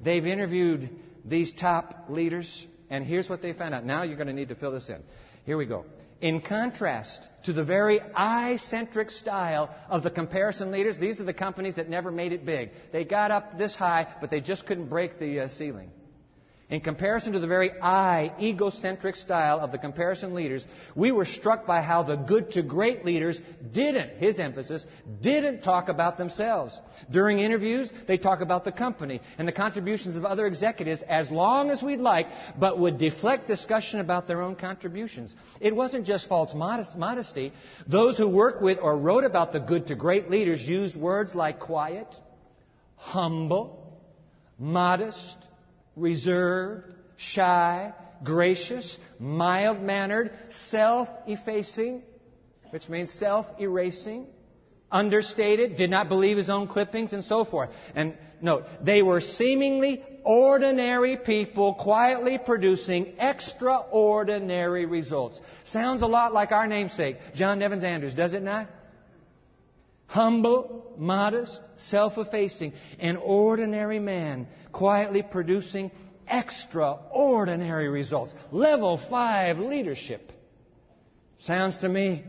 They've 0.00 0.24
interviewed 0.24 0.88
these 1.26 1.52
top 1.52 2.06
leaders, 2.08 2.66
and 2.88 3.04
here's 3.04 3.28
what 3.28 3.42
they 3.42 3.52
found 3.52 3.74
out. 3.74 3.84
Now 3.84 4.02
you're 4.02 4.16
going 4.16 4.28
to 4.28 4.32
need 4.32 4.48
to 4.48 4.54
fill 4.54 4.72
this 4.72 4.88
in. 4.88 5.02
Here 5.44 5.58
we 5.58 5.66
go. 5.66 5.84
In 6.22 6.40
contrast 6.40 7.28
to 7.42 7.52
the 7.52 7.64
very 7.64 8.00
I 8.14 8.54
centric 8.54 9.10
style 9.10 9.74
of 9.88 10.04
the 10.04 10.10
comparison 10.10 10.70
leaders, 10.70 10.96
these 10.96 11.20
are 11.20 11.24
the 11.24 11.32
companies 11.32 11.74
that 11.74 11.88
never 11.88 12.12
made 12.12 12.32
it 12.32 12.46
big. 12.46 12.70
They 12.92 13.04
got 13.04 13.32
up 13.32 13.58
this 13.58 13.74
high, 13.74 14.06
but 14.20 14.30
they 14.30 14.40
just 14.40 14.64
couldn't 14.64 14.88
break 14.88 15.18
the 15.18 15.40
uh, 15.40 15.48
ceiling. 15.48 15.90
In 16.72 16.80
comparison 16.80 17.34
to 17.34 17.38
the 17.38 17.46
very 17.46 17.70
I, 17.82 18.32
egocentric 18.40 19.16
style 19.16 19.60
of 19.60 19.72
the 19.72 19.78
comparison 19.78 20.32
leaders, 20.32 20.64
we 20.96 21.12
were 21.12 21.26
struck 21.26 21.66
by 21.66 21.82
how 21.82 22.02
the 22.02 22.16
good 22.16 22.52
to 22.52 22.62
great 22.62 23.04
leaders 23.04 23.38
didn't, 23.74 24.16
his 24.16 24.38
emphasis, 24.38 24.86
didn't 25.20 25.60
talk 25.60 25.90
about 25.90 26.16
themselves. 26.16 26.80
During 27.10 27.40
interviews, 27.40 27.92
they 28.06 28.16
talk 28.16 28.40
about 28.40 28.64
the 28.64 28.72
company 28.72 29.20
and 29.36 29.46
the 29.46 29.52
contributions 29.52 30.16
of 30.16 30.24
other 30.24 30.46
executives 30.46 31.02
as 31.02 31.30
long 31.30 31.68
as 31.68 31.82
we'd 31.82 32.00
like, 32.00 32.28
but 32.58 32.78
would 32.78 32.96
deflect 32.96 33.46
discussion 33.46 34.00
about 34.00 34.26
their 34.26 34.40
own 34.40 34.56
contributions. 34.56 35.36
It 35.60 35.76
wasn't 35.76 36.06
just 36.06 36.26
false 36.26 36.54
modesty. 36.54 37.52
Those 37.86 38.16
who 38.16 38.28
worked 38.28 38.62
with 38.62 38.78
or 38.80 38.96
wrote 38.96 39.24
about 39.24 39.52
the 39.52 39.60
good 39.60 39.88
to 39.88 39.94
great 39.94 40.30
leaders 40.30 40.66
used 40.66 40.96
words 40.96 41.34
like 41.34 41.60
quiet, 41.60 42.08
humble, 42.96 44.00
modest, 44.58 45.36
reserved, 45.96 46.92
shy, 47.16 47.92
gracious, 48.24 48.98
mild 49.18 49.80
mannered, 49.80 50.32
self 50.70 51.08
effacing, 51.26 52.02
which 52.70 52.88
means 52.88 53.12
self 53.12 53.46
erasing, 53.58 54.26
understated, 54.90 55.76
did 55.76 55.90
not 55.90 56.08
believe 56.08 56.36
his 56.36 56.50
own 56.50 56.66
clippings, 56.66 57.12
and 57.12 57.24
so 57.24 57.44
forth. 57.44 57.70
And 57.94 58.14
note, 58.40 58.64
they 58.82 59.02
were 59.02 59.20
seemingly 59.20 60.04
ordinary 60.24 61.16
people 61.16 61.74
quietly 61.74 62.38
producing 62.38 63.14
extraordinary 63.18 64.86
results. 64.86 65.40
Sounds 65.64 66.02
a 66.02 66.06
lot 66.06 66.32
like 66.32 66.52
our 66.52 66.66
namesake, 66.66 67.16
John 67.34 67.58
Nevins 67.58 67.84
Andrews, 67.84 68.14
does 68.14 68.32
it 68.32 68.42
not? 68.42 68.68
Humble, 70.12 70.92
modest, 70.98 71.58
self 71.78 72.18
effacing, 72.18 72.74
an 72.98 73.16
ordinary 73.16 73.98
man 73.98 74.46
quietly 74.70 75.22
producing 75.22 75.90
extraordinary 76.28 77.88
results. 77.88 78.34
Level 78.50 79.00
5 79.08 79.58
leadership. 79.58 80.30
Sounds 81.38 81.78
to 81.78 81.88
me 81.88 82.24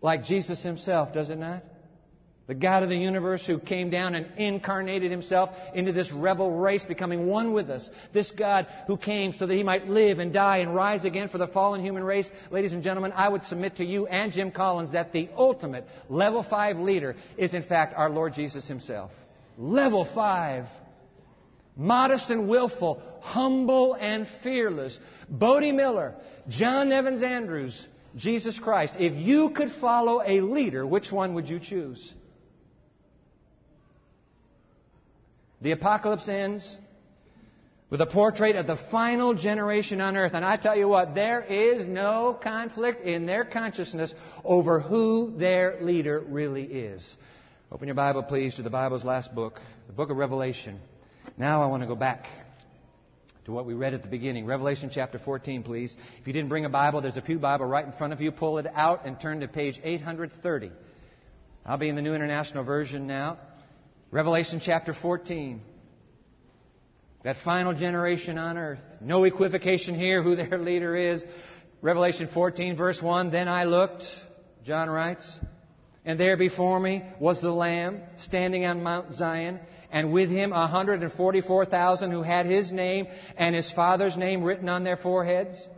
like 0.00 0.22
Jesus 0.22 0.62
himself, 0.62 1.12
does 1.12 1.30
it 1.30 1.38
not? 1.38 1.64
The 2.50 2.56
God 2.56 2.82
of 2.82 2.88
the 2.88 2.96
universe 2.96 3.46
who 3.46 3.60
came 3.60 3.90
down 3.90 4.16
and 4.16 4.26
incarnated 4.36 5.12
himself 5.12 5.50
into 5.72 5.92
this 5.92 6.10
rebel 6.10 6.50
race, 6.50 6.84
becoming 6.84 7.28
one 7.28 7.52
with 7.52 7.70
us. 7.70 7.88
This 8.12 8.32
God 8.32 8.66
who 8.88 8.96
came 8.96 9.32
so 9.32 9.46
that 9.46 9.54
he 9.54 9.62
might 9.62 9.86
live 9.86 10.18
and 10.18 10.32
die 10.32 10.56
and 10.56 10.74
rise 10.74 11.04
again 11.04 11.28
for 11.28 11.38
the 11.38 11.46
fallen 11.46 11.80
human 11.80 12.02
race. 12.02 12.28
Ladies 12.50 12.72
and 12.72 12.82
gentlemen, 12.82 13.12
I 13.14 13.28
would 13.28 13.44
submit 13.44 13.76
to 13.76 13.84
you 13.84 14.08
and 14.08 14.32
Jim 14.32 14.50
Collins 14.50 14.90
that 14.90 15.12
the 15.12 15.28
ultimate 15.36 15.86
level 16.08 16.42
five 16.42 16.76
leader 16.76 17.14
is 17.38 17.54
in 17.54 17.62
fact 17.62 17.94
our 17.96 18.10
Lord 18.10 18.34
Jesus 18.34 18.66
himself. 18.66 19.12
Level 19.56 20.04
five. 20.12 20.66
Modest 21.76 22.30
and 22.30 22.48
willful, 22.48 23.00
humble 23.20 23.94
and 23.94 24.26
fearless. 24.42 24.98
Bode 25.28 25.72
Miller, 25.72 26.16
John 26.48 26.88
Nevins 26.88 27.22
Andrews, 27.22 27.86
Jesus 28.16 28.58
Christ. 28.58 28.96
If 28.98 29.14
you 29.14 29.50
could 29.50 29.70
follow 29.70 30.20
a 30.26 30.40
leader, 30.40 30.84
which 30.84 31.12
one 31.12 31.34
would 31.34 31.48
you 31.48 31.60
choose? 31.60 32.12
The 35.60 35.72
apocalypse 35.72 36.28
ends 36.28 36.78
with 37.90 38.00
a 38.00 38.06
portrait 38.06 38.56
of 38.56 38.66
the 38.66 38.76
final 38.90 39.34
generation 39.34 40.00
on 40.00 40.16
earth. 40.16 40.32
And 40.34 40.44
I 40.44 40.56
tell 40.56 40.76
you 40.76 40.88
what, 40.88 41.14
there 41.14 41.42
is 41.42 41.86
no 41.86 42.38
conflict 42.40 43.04
in 43.04 43.26
their 43.26 43.44
consciousness 43.44 44.14
over 44.44 44.80
who 44.80 45.34
their 45.36 45.82
leader 45.82 46.20
really 46.20 46.64
is. 46.64 47.16
Open 47.72 47.88
your 47.88 47.94
Bible, 47.94 48.22
please, 48.22 48.54
to 48.54 48.62
the 48.62 48.70
Bible's 48.70 49.04
last 49.04 49.34
book, 49.34 49.60
the 49.86 49.92
book 49.92 50.10
of 50.10 50.16
Revelation. 50.16 50.80
Now 51.36 51.62
I 51.62 51.66
want 51.66 51.82
to 51.82 51.86
go 51.86 51.96
back 51.96 52.26
to 53.44 53.52
what 53.52 53.66
we 53.66 53.74
read 53.74 53.94
at 53.94 54.02
the 54.02 54.08
beginning. 54.08 54.46
Revelation 54.46 54.90
chapter 54.92 55.18
14, 55.18 55.62
please. 55.62 55.94
If 56.20 56.26
you 56.26 56.32
didn't 56.32 56.48
bring 56.48 56.64
a 56.64 56.70
Bible, 56.70 57.00
there's 57.00 57.16
a 57.16 57.22
Pew 57.22 57.38
Bible 57.38 57.66
right 57.66 57.84
in 57.84 57.92
front 57.92 58.12
of 58.12 58.20
you. 58.20 58.32
Pull 58.32 58.58
it 58.58 58.66
out 58.74 59.06
and 59.06 59.20
turn 59.20 59.40
to 59.40 59.48
page 59.48 59.80
830. 59.82 60.70
I'll 61.66 61.76
be 61.76 61.88
in 61.88 61.96
the 61.96 62.02
New 62.02 62.14
International 62.14 62.64
Version 62.64 63.06
now. 63.06 63.38
Revelation 64.12 64.60
chapter 64.60 64.92
14. 64.92 65.60
That 67.22 67.36
final 67.44 67.74
generation 67.74 68.38
on 68.38 68.58
earth. 68.58 68.80
No 69.00 69.22
equivocation 69.22 69.94
here 69.94 70.20
who 70.20 70.34
their 70.34 70.58
leader 70.58 70.96
is. 70.96 71.24
Revelation 71.80 72.28
14, 72.32 72.76
verse 72.76 73.00
1. 73.00 73.30
Then 73.30 73.46
I 73.46 73.64
looked, 73.64 74.04
John 74.64 74.90
writes, 74.90 75.38
and 76.04 76.18
there 76.18 76.36
before 76.36 76.80
me 76.80 77.04
was 77.20 77.40
the 77.40 77.52
Lamb 77.52 78.00
standing 78.16 78.64
on 78.64 78.82
Mount 78.82 79.14
Zion, 79.14 79.60
and 79.92 80.12
with 80.12 80.28
him 80.28 80.50
144,000 80.50 82.10
who 82.10 82.22
had 82.22 82.46
his 82.46 82.72
name 82.72 83.06
and 83.36 83.54
his 83.54 83.70
Father's 83.70 84.16
name 84.16 84.42
written 84.42 84.68
on 84.68 84.82
their 84.82 84.96
foreheads. 84.96 85.68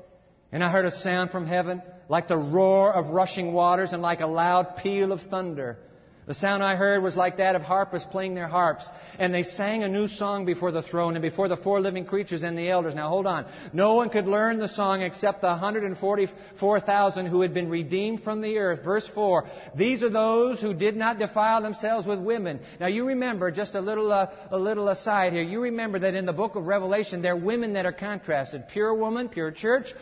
And 0.53 0.65
I 0.65 0.71
heard 0.71 0.87
a 0.87 0.91
sound 0.91 1.33
from 1.33 1.47
heaven 1.47 1.83
like 2.09 2.29
the 2.29 2.39
roar 2.39 2.95
of 2.95 3.09
rushing 3.09 3.53
waters 3.53 3.93
and 3.93 4.01
like 4.01 4.21
a 4.21 4.27
loud 4.27 4.77
peal 4.79 5.13
of 5.13 5.21
thunder. 5.23 5.79
The 6.25 6.35
sound 6.35 6.63
I 6.63 6.77
heard 6.77 7.03
was 7.03 7.17
like 7.17 7.39
that 7.39 7.57
of 7.57 7.63
harpists 7.63 8.09
playing 8.09 8.37
their 8.37 8.47
harps. 8.47 8.89
And 9.19 9.35
they 9.35 9.43
sang 9.43 9.83
a 9.83 9.89
new 9.89 10.07
song 10.07 10.45
before 10.45 10.71
the 10.71 10.83
throne 10.83 11.17
and 11.17 11.23
before 11.23 11.49
the 11.49 11.57
four 11.57 11.81
living 11.81 12.05
creatures 12.05 12.45
and 12.45 12.57
the 12.57 12.71
elders. 12.71 12.95
Now 12.95 13.09
hold 13.09 13.27
on. 13.27 13.45
No 13.73 13.95
one 13.95 14.09
could 14.09 14.29
learn 14.29 14.61
the 14.61 14.69
song 14.69 15.03
except 15.03 15.41
the 15.41 15.49
144,000 15.49 17.27
who 17.27 17.41
had 17.41 17.53
been 17.53 17.69
redeemed 17.69 18.23
from 18.23 18.41
the 18.41 18.59
earth. 18.59 18.85
Verse 18.85 19.09
4. 19.09 19.49
These 19.75 20.05
are 20.05 20.11
those 20.11 20.61
who 20.61 20.75
did 20.75 20.97
not 20.97 21.19
defile 21.19 21.61
themselves 21.61 22.07
with 22.07 22.21
women. 22.21 22.61
Now 22.79 22.87
you 22.87 23.05
remember, 23.05 23.51
just 23.51 23.75
a 23.75 23.81
little, 23.81 24.13
uh, 24.13 24.29
a 24.53 24.59
little 24.59 24.91
aside 24.91 25.33
here, 25.33 25.43
you 25.43 25.61
remember 25.61 25.99
that 25.99 26.15
in 26.15 26.25
the 26.25 26.33
book 26.33 26.55
of 26.55 26.67
Revelation 26.67 27.21
there 27.21 27.33
are 27.33 27.37
women 27.37 27.73
that 27.73 27.85
are 27.85 27.93
contrasted. 27.93 28.69
Pure 28.69 28.95
woman, 28.95 29.29
pure 29.29 29.51
church 29.51 29.93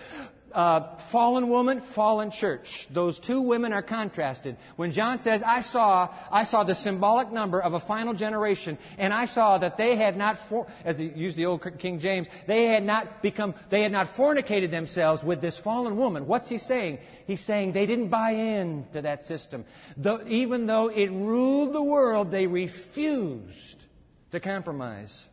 uh, 0.52 0.98
fallen 1.12 1.48
woman, 1.48 1.82
fallen 1.94 2.30
church. 2.30 2.88
Those 2.92 3.18
two 3.18 3.40
women 3.40 3.72
are 3.72 3.82
contrasted. 3.82 4.56
When 4.76 4.92
John 4.92 5.20
says, 5.20 5.42
I 5.42 5.62
saw, 5.62 6.12
I 6.30 6.44
saw 6.44 6.64
the 6.64 6.74
symbolic 6.74 7.32
number 7.32 7.60
of 7.60 7.74
a 7.74 7.80
final 7.80 8.14
generation, 8.14 8.78
and 8.98 9.12
I 9.12 9.26
saw 9.26 9.58
that 9.58 9.76
they 9.76 9.96
had 9.96 10.16
not, 10.16 10.36
for, 10.48 10.66
as 10.84 10.96
they 10.98 11.04
use 11.04 11.34
the 11.36 11.46
old 11.46 11.66
King 11.78 11.98
James, 11.98 12.28
they 12.46 12.66
had 12.66 12.84
not 12.84 13.22
become, 13.22 13.54
they 13.70 13.82
had 13.82 13.92
not 13.92 14.14
fornicated 14.16 14.70
themselves 14.70 15.22
with 15.22 15.40
this 15.40 15.58
fallen 15.58 15.96
woman. 15.96 16.26
What's 16.26 16.48
he 16.48 16.58
saying? 16.58 16.98
He's 17.26 17.44
saying 17.44 17.72
they 17.72 17.86
didn't 17.86 18.08
buy 18.08 18.32
in 18.32 18.86
to 18.92 19.02
that 19.02 19.24
system. 19.24 19.64
Though, 19.96 20.20
even 20.26 20.66
though 20.66 20.88
it 20.88 21.10
ruled 21.10 21.74
the 21.74 21.82
world, 21.82 22.30
they 22.30 22.46
refused 22.46 23.84
to 24.32 24.40
compromise. 24.40 25.26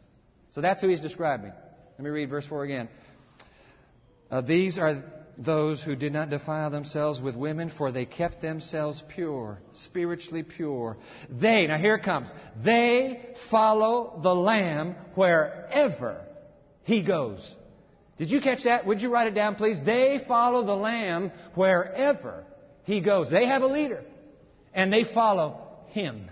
So 0.52 0.62
that's 0.62 0.82
who 0.82 0.90
he's 0.90 1.02
describing. 1.02 1.52
Let 1.98 2.04
me 2.04 2.10
read 2.10 2.30
verse 2.30 2.46
4 2.46 2.64
again. 2.64 2.90
Uh, 4.30 4.42
these 4.42 4.78
are 4.78 5.04
those 5.38 5.82
who 5.84 5.96
did 5.96 6.14
not 6.14 6.30
defile 6.30 6.70
themselves 6.70 7.22
with 7.22 7.36
women, 7.36 7.70
for 7.70 7.92
they 7.92 8.06
kept 8.06 8.42
themselves 8.42 9.04
pure, 9.16 9.60
spiritually 9.72 10.44
pure. 10.44 10.98
They, 11.30 11.68
now 11.68 11.78
here 11.78 11.96
it 11.96 12.04
comes, 12.04 12.34
they 12.64 13.36
follow 13.52 14.20
the 14.22 14.34
Lamb 14.34 14.96
wherever 15.16 16.26
he 16.84 17.04
goes. 17.04 17.56
Did 18.18 18.32
you 18.32 18.42
catch 18.42 18.64
that? 18.64 18.86
Would 18.88 19.02
you 19.02 19.10
write 19.10 19.28
it 19.28 19.36
down, 19.36 19.56
please? 19.56 19.80
They 19.86 20.20
follow 20.28 20.66
the 20.66 20.76
Lamb 20.76 21.32
wherever 21.54 22.44
he 22.84 23.00
goes. 23.00 23.30
They 23.30 23.46
have 23.46 23.62
a 23.62 23.68
leader, 23.68 24.04
and 24.74 24.92
they 24.92 25.04
follow 25.04 25.62
him. 25.90 26.32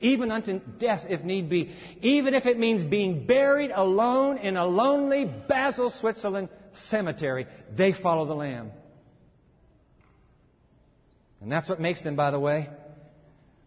Even 0.00 0.30
unto 0.32 0.60
death, 0.78 1.06
if 1.08 1.22
need 1.22 1.48
be. 1.48 1.72
Even 2.02 2.34
if 2.34 2.44
it 2.44 2.58
means 2.58 2.82
being 2.82 3.24
buried 3.24 3.70
alone 3.70 4.36
in 4.38 4.56
a 4.56 4.66
lonely 4.66 5.24
Basel, 5.24 5.90
Switzerland 5.90 6.48
cemetery, 6.74 7.46
they 7.74 7.92
follow 7.92 8.26
the 8.26 8.34
Lamb. 8.34 8.70
And 11.40 11.50
that's 11.50 11.68
what 11.68 11.80
makes 11.80 12.02
them, 12.02 12.14
by 12.14 12.30
the 12.30 12.38
way, 12.38 12.68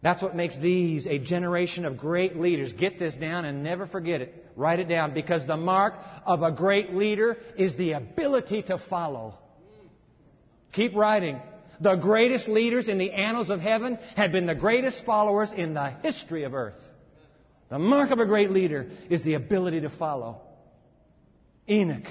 that's 0.06 0.22
what 0.22 0.36
makes 0.36 0.56
these 0.58 1.08
a 1.08 1.18
generation 1.18 1.84
of 1.84 1.98
great 1.98 2.38
leaders. 2.38 2.72
Get 2.74 3.00
this 3.00 3.18
down 3.18 3.44
and 3.44 3.64
never 3.64 3.88
forget 3.88 4.22
it. 4.22 4.46
Write 4.56 4.80
it 4.80 4.88
down 4.88 5.16
because 5.16 5.48
the 5.48 5.58
mark 5.58 5.96
of 6.26 6.44
a 6.44 6.52
great 6.52 6.94
leader 6.94 7.38
is 7.58 7.76
the 7.76 7.94
ability 7.94 8.62
to 8.64 8.78
follow. 8.78 9.34
Keep 10.74 10.96
writing. 10.96 11.42
The 11.82 11.96
greatest 11.96 12.48
leaders 12.48 12.88
in 12.88 13.00
the 13.00 13.12
annals 13.14 13.50
of 13.50 13.60
heaven 13.60 13.98
have 14.16 14.32
been 14.32 14.46
the 14.46 14.54
greatest 14.54 15.04
followers 15.06 15.52
in 15.52 15.74
the 15.74 15.90
history 16.04 16.44
of 16.44 16.54
earth. 16.54 16.80
The 17.70 17.80
mark 17.80 18.12
of 18.12 18.20
a 18.20 18.26
great 18.26 18.52
leader 18.52 18.88
is 19.10 19.24
the 19.24 19.34
ability 19.34 19.82
to 19.82 19.90
follow. 19.90 20.42
Enoch, 21.68 22.06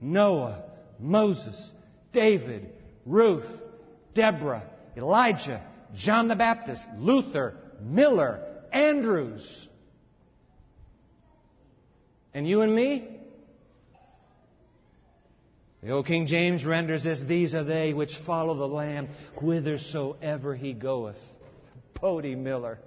Noah, 0.00 0.62
Moses, 0.98 1.72
David, 2.12 2.70
Ruth, 3.04 3.46
Deborah, 4.14 4.64
Elijah, 4.96 5.62
John 5.94 6.28
the 6.28 6.36
Baptist, 6.36 6.82
Luther, 6.98 7.56
Miller, 7.80 8.42
Andrews. 8.72 9.68
And 12.34 12.46
you 12.46 12.60
and 12.62 12.74
me? 12.74 13.08
The 15.82 15.90
old 15.92 16.06
King 16.06 16.26
James 16.26 16.64
renders 16.64 17.04
this, 17.04 17.20
These 17.20 17.54
are 17.54 17.64
they 17.64 17.92
which 17.92 18.16
follow 18.26 18.54
the 18.54 18.66
Lamb 18.66 19.08
whithersoever 19.36 20.54
he 20.54 20.72
goeth. 20.72 21.18
Bode 22.00 22.24
Miller, 22.24 22.78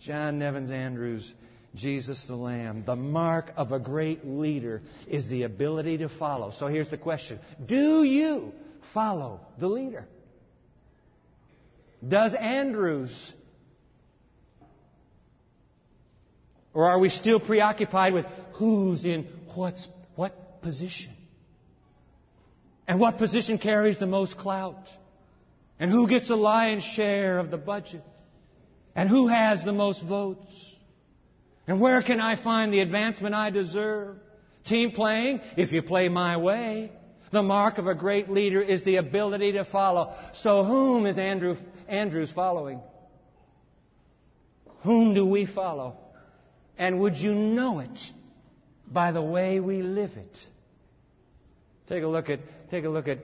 John 0.00 0.38
Nevins 0.38 0.70
Andrews, 0.70 1.32
Jesus 1.74 2.26
the 2.26 2.36
Lamb. 2.36 2.84
The 2.84 2.96
mark 2.96 3.52
of 3.56 3.72
a 3.72 3.78
great 3.78 4.26
leader 4.26 4.82
is 5.06 5.28
the 5.28 5.44
ability 5.44 5.98
to 5.98 6.08
follow. 6.08 6.50
So 6.50 6.66
here's 6.66 6.90
the 6.90 6.98
question 6.98 7.38
Do 7.64 8.02
you 8.02 8.52
follow 8.92 9.40
the 9.58 9.68
leader? 9.68 10.06
Does 12.06 12.34
Andrews? 12.34 13.32
Or 16.72 16.88
are 16.88 16.98
we 16.98 17.08
still 17.08 17.40
preoccupied 17.40 18.14
with 18.14 18.26
who's 18.54 19.04
in 19.04 19.26
what's, 19.54 19.88
what 20.14 20.62
position? 20.62 21.12
And 22.86 23.00
what 23.00 23.18
position 23.18 23.58
carries 23.58 23.98
the 23.98 24.06
most 24.06 24.36
clout? 24.36 24.88
And 25.78 25.90
who 25.90 26.08
gets 26.08 26.28
the 26.28 26.36
lion's 26.36 26.84
share 26.84 27.38
of 27.38 27.50
the 27.50 27.56
budget? 27.56 28.02
And 28.94 29.08
who 29.08 29.28
has 29.28 29.64
the 29.64 29.72
most 29.72 30.02
votes? 30.02 30.69
And 31.66 31.80
where 31.80 32.02
can 32.02 32.20
I 32.20 32.36
find 32.36 32.72
the 32.72 32.80
advancement 32.80 33.34
I 33.34 33.50
deserve? 33.50 34.16
Team 34.64 34.92
playing, 34.92 35.40
if 35.56 35.72
you 35.72 35.82
play 35.82 36.08
my 36.08 36.36
way. 36.36 36.92
The 37.32 37.42
mark 37.42 37.78
of 37.78 37.86
a 37.86 37.94
great 37.94 38.28
leader 38.28 38.60
is 38.60 38.82
the 38.82 38.96
ability 38.96 39.52
to 39.52 39.64
follow. 39.64 40.14
So 40.34 40.64
whom 40.64 41.06
is 41.06 41.16
Andrew, 41.16 41.56
Andrews 41.88 42.32
following? 42.32 42.80
Whom 44.82 45.14
do 45.14 45.24
we 45.24 45.46
follow? 45.46 45.96
And 46.76 46.98
would 47.00 47.16
you 47.16 47.34
know 47.34 47.80
it 47.80 48.00
by 48.90 49.12
the 49.12 49.22
way 49.22 49.60
we 49.60 49.82
live 49.82 50.12
it? 50.16 50.38
Take 51.86 52.02
a 52.02 52.08
look 52.08 52.30
at, 52.30 52.40
take 52.70 52.84
a 52.84 52.88
look 52.88 53.06
at 53.06 53.18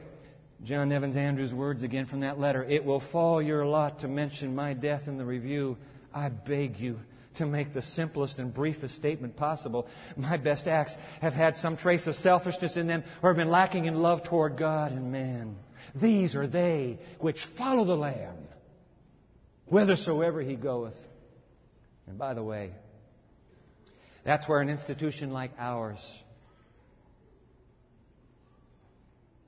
John 0.62 0.88
Nevins 0.88 1.16
Andrews' 1.16 1.52
words 1.52 1.82
again 1.82 2.06
from 2.06 2.20
that 2.20 2.38
letter. 2.38 2.62
It 2.64 2.84
will 2.84 3.00
fall 3.00 3.42
your 3.42 3.66
lot 3.66 4.00
to 4.00 4.08
mention 4.08 4.54
my 4.54 4.74
death 4.74 5.08
in 5.08 5.18
the 5.18 5.24
review. 5.24 5.76
I 6.14 6.28
beg 6.28 6.78
you 6.78 6.98
to 7.36 7.46
make 7.46 7.72
the 7.72 7.82
simplest 7.82 8.38
and 8.38 8.52
briefest 8.52 8.94
statement 8.94 9.36
possible. 9.36 9.86
My 10.16 10.36
best 10.36 10.66
acts 10.66 10.94
have 11.20 11.32
had 11.32 11.56
some 11.56 11.76
trace 11.76 12.06
of 12.06 12.14
selfishness 12.14 12.76
in 12.76 12.86
them 12.86 13.04
or 13.22 13.30
have 13.30 13.36
been 13.36 13.50
lacking 13.50 13.84
in 13.84 14.02
love 14.02 14.24
toward 14.24 14.56
God 14.56 14.92
and 14.92 15.12
man. 15.12 15.56
These 15.94 16.34
are 16.36 16.46
they 16.46 16.98
which 17.20 17.44
follow 17.56 17.84
the 17.84 17.96
Lamb, 17.96 18.36
whithersoever 19.66 20.42
he 20.42 20.56
goeth. 20.56 20.96
And 22.06 22.18
by 22.18 22.34
the 22.34 22.42
way, 22.42 22.70
that's 24.24 24.48
where 24.48 24.60
an 24.60 24.68
institution 24.68 25.30
like 25.30 25.52
ours 25.58 26.00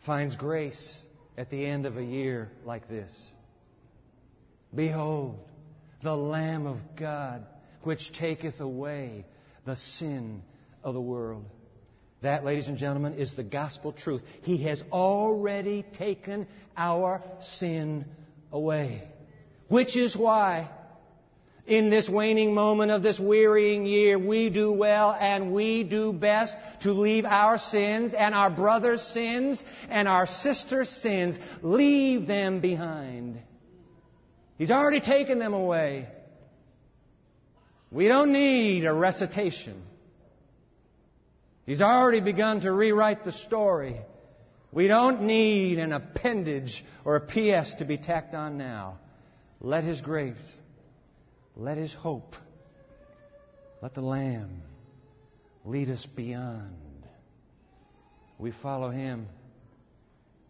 finds 0.06 0.36
grace 0.36 1.02
at 1.36 1.50
the 1.50 1.66
end 1.66 1.84
of 1.86 1.96
a 1.96 2.04
year 2.04 2.50
like 2.64 2.88
this. 2.88 3.12
Behold, 4.74 5.38
the 6.02 6.16
Lamb 6.16 6.66
of 6.66 6.78
God, 6.96 7.46
which 7.88 8.12
taketh 8.12 8.60
away 8.60 9.24
the 9.64 9.74
sin 9.74 10.42
of 10.84 10.92
the 10.92 11.00
world. 11.00 11.46
That, 12.20 12.44
ladies 12.44 12.68
and 12.68 12.76
gentlemen, 12.76 13.14
is 13.14 13.32
the 13.32 13.42
gospel 13.42 13.92
truth. 13.92 14.22
He 14.42 14.58
has 14.64 14.84
already 14.92 15.86
taken 15.94 16.46
our 16.76 17.22
sin 17.40 18.04
away. 18.52 19.08
Which 19.68 19.96
is 19.96 20.14
why 20.14 20.68
in 21.66 21.88
this 21.88 22.10
waning 22.10 22.52
moment 22.52 22.90
of 22.90 23.02
this 23.02 23.18
wearying 23.18 23.86
year, 23.86 24.18
we 24.18 24.50
do 24.50 24.70
well 24.70 25.16
and 25.18 25.54
we 25.54 25.82
do 25.82 26.12
best 26.12 26.54
to 26.82 26.92
leave 26.92 27.24
our 27.24 27.56
sins 27.56 28.12
and 28.12 28.34
our 28.34 28.50
brother's 28.50 29.00
sins 29.00 29.64
and 29.88 30.06
our 30.06 30.26
sister's 30.26 30.90
sins, 30.90 31.38
leave 31.62 32.26
them 32.26 32.60
behind. 32.60 33.40
He's 34.58 34.70
already 34.70 35.00
taken 35.00 35.38
them 35.38 35.54
away. 35.54 36.08
We 37.90 38.08
don't 38.08 38.32
need 38.32 38.84
a 38.84 38.92
recitation. 38.92 39.82
He's 41.66 41.80
already 41.80 42.20
begun 42.20 42.60
to 42.60 42.72
rewrite 42.72 43.24
the 43.24 43.32
story. 43.32 44.00
We 44.72 44.88
don't 44.88 45.22
need 45.22 45.78
an 45.78 45.92
appendage 45.92 46.84
or 47.04 47.16
a 47.16 47.20
PS 47.20 47.74
to 47.74 47.84
be 47.84 47.96
tacked 47.96 48.34
on 48.34 48.58
now. 48.58 48.98
Let 49.60 49.84
His 49.84 50.00
grace 50.00 50.58
let 51.58 51.76
his 51.76 51.92
hope, 51.92 52.36
let 53.82 53.92
the 53.92 54.00
Lamb 54.00 54.62
lead 55.64 55.90
us 55.90 56.06
beyond. 56.06 57.04
We 58.38 58.52
follow 58.52 58.90
him, 58.90 59.26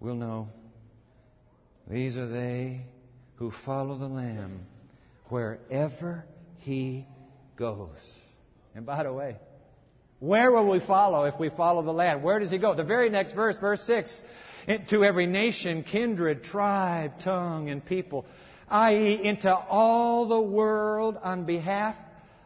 we'll 0.00 0.16
know. 0.16 0.50
These 1.88 2.18
are 2.18 2.28
they 2.28 2.82
who 3.36 3.50
follow 3.50 3.96
the 3.96 4.08
Lamb 4.08 4.66
wherever 5.30 6.26
he 6.58 7.06
goes. 7.58 8.18
And 8.74 8.86
by 8.86 9.02
the 9.02 9.12
way, 9.12 9.36
where 10.20 10.50
will 10.50 10.70
we 10.70 10.80
follow 10.80 11.24
if 11.24 11.38
we 11.38 11.50
follow 11.50 11.82
the 11.82 11.92
Lamb? 11.92 12.22
Where 12.22 12.38
does 12.38 12.50
he 12.50 12.58
go? 12.58 12.74
The 12.74 12.84
very 12.84 13.10
next 13.10 13.32
verse, 13.32 13.58
verse 13.58 13.82
6 13.82 14.22
to 14.88 15.04
every 15.04 15.26
nation, 15.26 15.82
kindred, 15.82 16.44
tribe, 16.44 17.20
tongue, 17.20 17.70
and 17.70 17.84
people 17.84 18.26
i.e., 18.70 19.20
into 19.22 19.54
all 19.54 20.28
the 20.28 20.40
world 20.40 21.16
on 21.22 21.44
behalf 21.44 21.96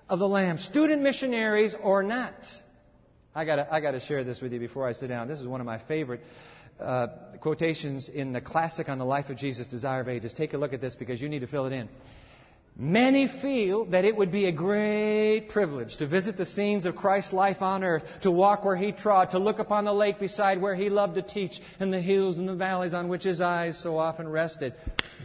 of 0.08 0.18
the 0.18 0.28
Lamb. 0.28 0.58
Student 0.58 1.02
missionaries 1.02 1.74
or 1.82 2.02
not. 2.02 2.34
I 3.34 3.44
gotta, 3.44 3.66
I 3.72 3.80
gotta 3.80 4.00
share 4.00 4.24
this 4.24 4.40
with 4.40 4.52
you 4.52 4.60
before 4.60 4.86
I 4.86 4.92
sit 4.92 5.08
down. 5.08 5.28
This 5.28 5.40
is 5.40 5.46
one 5.46 5.60
of 5.60 5.66
my 5.66 5.78
favorite 5.78 6.20
uh, 6.80 7.08
quotations 7.40 8.08
in 8.08 8.32
the 8.32 8.40
classic 8.40 8.88
on 8.88 8.98
the 8.98 9.04
life 9.04 9.30
of 9.30 9.36
Jesus, 9.36 9.66
Desire 9.68 10.00
of 10.00 10.08
Ages. 10.08 10.32
Take 10.32 10.52
a 10.52 10.58
look 10.58 10.72
at 10.72 10.80
this 10.80 10.94
because 10.94 11.20
you 11.20 11.28
need 11.28 11.40
to 11.40 11.46
fill 11.46 11.66
it 11.66 11.72
in. 11.72 11.88
Many 12.74 13.28
feel 13.28 13.84
that 13.86 14.06
it 14.06 14.16
would 14.16 14.32
be 14.32 14.46
a 14.46 14.52
great 14.52 15.48
privilege 15.50 15.98
to 15.98 16.06
visit 16.06 16.38
the 16.38 16.46
scenes 16.46 16.86
of 16.86 16.96
Christ's 16.96 17.34
life 17.34 17.60
on 17.60 17.84
earth, 17.84 18.02
to 18.22 18.30
walk 18.30 18.64
where 18.64 18.76
he 18.76 18.92
trod, 18.92 19.32
to 19.32 19.38
look 19.38 19.58
upon 19.58 19.84
the 19.84 19.92
lake 19.92 20.18
beside 20.18 20.60
where 20.60 20.74
he 20.74 20.88
loved 20.88 21.16
to 21.16 21.22
teach, 21.22 21.60
and 21.80 21.92
the 21.92 22.00
hills 22.00 22.38
and 22.38 22.48
the 22.48 22.54
valleys 22.54 22.94
on 22.94 23.08
which 23.08 23.24
his 23.24 23.42
eyes 23.42 23.78
so 23.78 23.98
often 23.98 24.26
rested. 24.26 24.72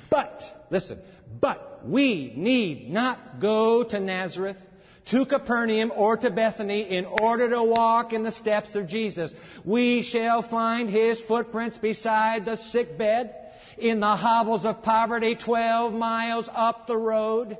But, 0.09 0.43
listen, 0.69 0.99
but 1.39 1.87
we 1.87 2.33
need 2.35 2.91
not 2.91 3.39
go 3.39 3.83
to 3.83 3.99
Nazareth, 3.99 4.57
to 5.05 5.25
Capernaum, 5.25 5.93
or 5.95 6.17
to 6.17 6.29
Bethany 6.29 6.81
in 6.81 7.05
order 7.05 7.49
to 7.49 7.63
walk 7.63 8.11
in 8.11 8.23
the 8.23 8.31
steps 8.31 8.75
of 8.75 8.87
Jesus. 8.87 9.33
We 9.63 10.01
shall 10.01 10.41
find 10.41 10.89
his 10.89 11.21
footprints 11.21 11.77
beside 11.77 12.43
the 12.43 12.57
sick 12.57 12.97
bed, 12.97 13.33
in 13.77 13.99
the 13.99 14.15
hovels 14.15 14.65
of 14.65 14.81
poverty 14.81 15.35
12 15.35 15.93
miles 15.93 16.49
up 16.53 16.87
the 16.87 16.97
road. 16.97 17.57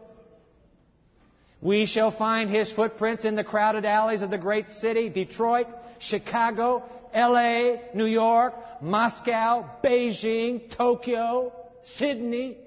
We 1.62 1.86
shall 1.86 2.12
find 2.12 2.50
his 2.50 2.72
footprints 2.72 3.26
in 3.26 3.36
the 3.36 3.44
crowded 3.44 3.86
alleys 3.86 4.22
of 4.22 4.30
the 4.30 4.38
great 4.38 4.70
city, 4.70 5.10
Detroit, 5.10 5.68
Chicago, 6.00 6.84
LA, 7.16 7.78
New 7.94 8.06
York, 8.06 8.54
Moscow, 8.82 9.68
Beijing, 9.84 10.70
Tokyo, 10.76 11.52
Sydney. 11.82 12.58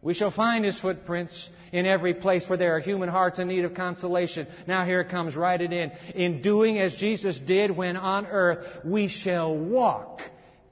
We 0.00 0.14
shall 0.14 0.30
find 0.30 0.64
his 0.64 0.78
footprints 0.78 1.50
in 1.72 1.86
every 1.86 2.14
place 2.14 2.48
where 2.48 2.56
there 2.56 2.76
are 2.76 2.80
human 2.80 3.08
hearts 3.08 3.40
in 3.40 3.48
need 3.48 3.64
of 3.64 3.74
consolation. 3.74 4.46
Now 4.68 4.84
here 4.84 5.00
it 5.00 5.08
comes, 5.08 5.34
write 5.34 5.60
it 5.60 5.72
in. 5.72 5.90
In 6.14 6.42
doing 6.42 6.78
as 6.78 6.94
Jesus 6.94 7.36
did 7.36 7.76
when 7.76 7.96
on 7.96 8.26
earth, 8.26 8.84
we 8.84 9.08
shall 9.08 9.56
walk 9.56 10.20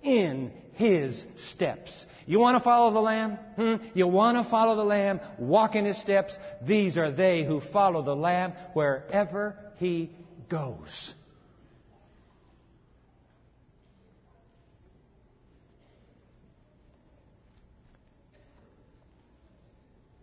in 0.05 0.53
his 0.75 1.25
steps. 1.37 2.07
You 2.27 2.39
want 2.39 2.57
to 2.59 2.65
follow 2.65 2.93
the 2.93 3.01
Lamb? 3.01 3.39
Hmm? 3.57 3.77
You 3.95 4.07
want 4.07 4.43
to 4.43 4.51
follow 4.51 4.77
the 4.77 4.85
Lamb? 4.85 5.21
Walk 5.39 5.77
in 5.77 5.85
his 5.85 5.99
steps. 5.99 6.39
These 6.63 6.97
are 6.97 7.11
they 7.11 7.45
who 7.45 7.61
follow 7.61 8.03
the 8.03 8.17
Lamb 8.17 8.53
wherever 8.73 9.57
he 9.77 10.11
goes. 10.49 11.15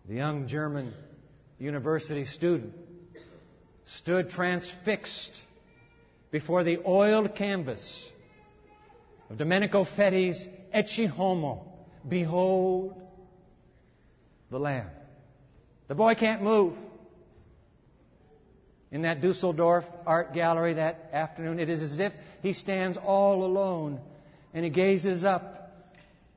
The 0.07 0.15
young 0.17 0.47
German 0.47 0.93
university 1.57 2.25
student 2.25 2.73
stood 3.85 4.29
transfixed 4.29 5.31
before 6.31 6.63
the 6.63 6.79
oiled 6.85 7.35
canvas 7.35 8.09
of 9.31 9.37
Domenico 9.37 9.85
Fetti's 9.85 10.45
Ecce 10.75 11.07
Homo. 11.07 11.65
Behold 12.07 13.01
the 14.49 14.59
Lamb. 14.59 14.89
The 15.87 15.95
boy 15.95 16.15
can't 16.15 16.43
move. 16.43 16.73
In 18.91 19.03
that 19.03 19.21
Dusseldorf 19.21 19.85
art 20.05 20.33
gallery 20.33 20.73
that 20.73 21.11
afternoon, 21.13 21.61
it 21.61 21.69
is 21.69 21.81
as 21.81 22.01
if 22.01 22.11
he 22.41 22.51
stands 22.51 22.97
all 22.97 23.45
alone 23.45 24.01
and 24.53 24.65
he 24.65 24.69
gazes 24.69 25.23
up 25.23 25.71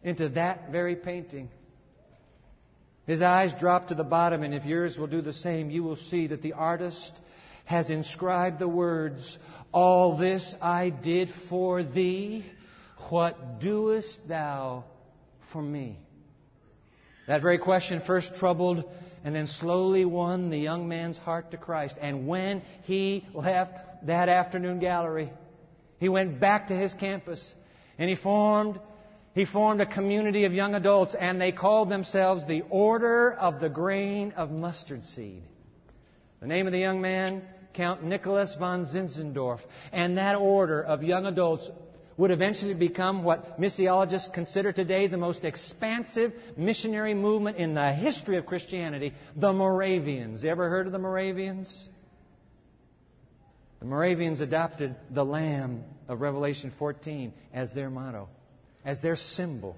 into 0.04 0.28
that 0.30 0.70
very 0.70 0.94
painting. 0.94 1.48
His 3.09 3.22
eyes 3.22 3.52
drop 3.59 3.88
to 3.88 3.96
the 3.96 4.04
bottom, 4.04 4.44
and 4.44 4.54
if 4.54 4.64
yours 4.64 4.96
will 4.96 5.09
do 5.09 5.20
the 5.20 5.33
same, 5.33 5.68
you 5.68 5.83
will 5.83 5.96
see 5.96 6.28
that 6.28 6.42
the 6.42 6.52
artist 6.52 7.12
has 7.64 7.90
inscribed 7.90 8.61
the 8.61 8.68
words, 8.68 9.37
All 9.72 10.16
this 10.16 10.54
I 10.62 10.90
did 10.90 11.30
for 11.48 11.83
thee, 11.83 12.44
what 13.11 13.61
doest 13.61 14.27
thou 14.29 14.85
for 15.53 15.62
me? 15.62 15.99
That 17.27 17.43
very 17.43 17.59
question 17.59 18.01
first 18.01 18.35
troubled 18.37 18.85
and 19.25 19.35
then 19.35 19.47
slowly 19.47 20.05
won 20.05 20.51
the 20.51 20.59
young 20.59 20.88
man's 20.88 21.17
heart 21.17 21.53
to 21.53 21.57
Christ. 21.57 21.97
And 22.01 22.27
when 22.27 22.62
he 22.83 23.27
left 23.33 24.07
that 24.07 24.29
afternoon 24.29 24.79
gallery, 24.79 25.33
he 25.99 26.09
went 26.09 26.38
back 26.38 26.69
to 26.69 26.75
his 26.75 26.93
campus 26.93 27.55
and 27.99 28.11
he 28.11 28.17
formed 28.17 28.79
he 29.35 29.45
formed 29.45 29.81
a 29.81 29.87
community 29.87 30.45
of 30.45 30.53
young 30.53 30.77
adults, 30.77 31.17
and 31.19 31.40
they 31.40 31.51
called 31.51 31.88
themselves 31.88 32.47
the 32.47 32.62
Order 32.71 33.33
of 33.33 33.59
the 33.59 33.69
Grain 33.69 34.33
of 34.37 34.53
Mustard 34.53 35.03
Seed. 35.05 35.43
The 36.40 36.47
name 36.47 36.67
of 36.67 36.73
the 36.73 36.79
young 36.79 37.01
man, 37.01 37.43
Count 37.73 38.05
Nicholas 38.05 38.55
von 38.57 38.87
Zinzendorf. 38.87 39.59
And 39.93 40.19
that 40.19 40.37
order 40.37 40.81
of 40.81 41.03
young 41.03 41.27
adults 41.27 41.69
would 42.16 42.31
eventually 42.31 42.74
become 42.74 43.24
what 43.24 43.61
missiologists 43.61 44.33
consider 44.33 44.72
today 44.72 45.07
the 45.07 45.16
most 45.16 45.44
expansive 45.44 46.33
missionary 46.57 47.14
movement 47.14 47.57
in 47.57 47.74
the 47.74 47.92
history 47.92 48.38
of 48.38 48.46
Christianity, 48.46 49.12
the 49.37 49.53
Moravians. 49.53 50.44
You 50.44 50.50
ever 50.50 50.68
heard 50.68 50.87
of 50.87 50.92
the 50.92 50.98
Moravians? 50.98 51.88
The 53.81 53.87
Moravians 53.87 54.40
adopted 54.40 54.94
the 55.11 55.24
Lamb 55.24 55.85
of 56.09 56.20
Revelation 56.20 56.72
14 56.79 57.33
as 57.53 57.72
their 57.74 57.90
motto 57.90 58.29
as 58.85 59.00
their 59.00 59.16
symbol. 59.16 59.77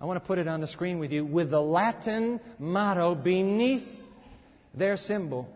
I 0.00 0.04
want 0.04 0.20
to 0.20 0.26
put 0.26 0.38
it 0.38 0.48
on 0.48 0.60
the 0.60 0.66
screen 0.66 0.98
with 0.98 1.12
you 1.12 1.24
with 1.24 1.50
the 1.50 1.60
Latin 1.60 2.40
motto 2.58 3.14
beneath 3.14 3.86
their 4.74 4.96
symbol. 4.96 5.48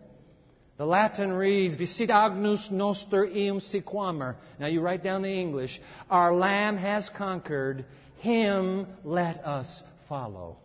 The 0.79 0.85
Latin 0.85 1.33
reads, 1.33 1.77
Vicit 1.77 2.11
agnus 2.11 2.71
noster 2.71 3.25
eum 3.25 3.61
sequamur. 3.61 4.37
Now 4.61 4.67
you 4.67 4.81
write 4.81 5.03
down 5.03 5.23
the 5.23 5.33
English. 5.33 5.81
Our 6.11 6.35
Lamb 6.35 6.77
has 6.77 7.09
conquered. 7.09 7.87
Him 8.19 8.87
let 9.03 9.45
us 9.45 9.83
follow. 10.09 10.59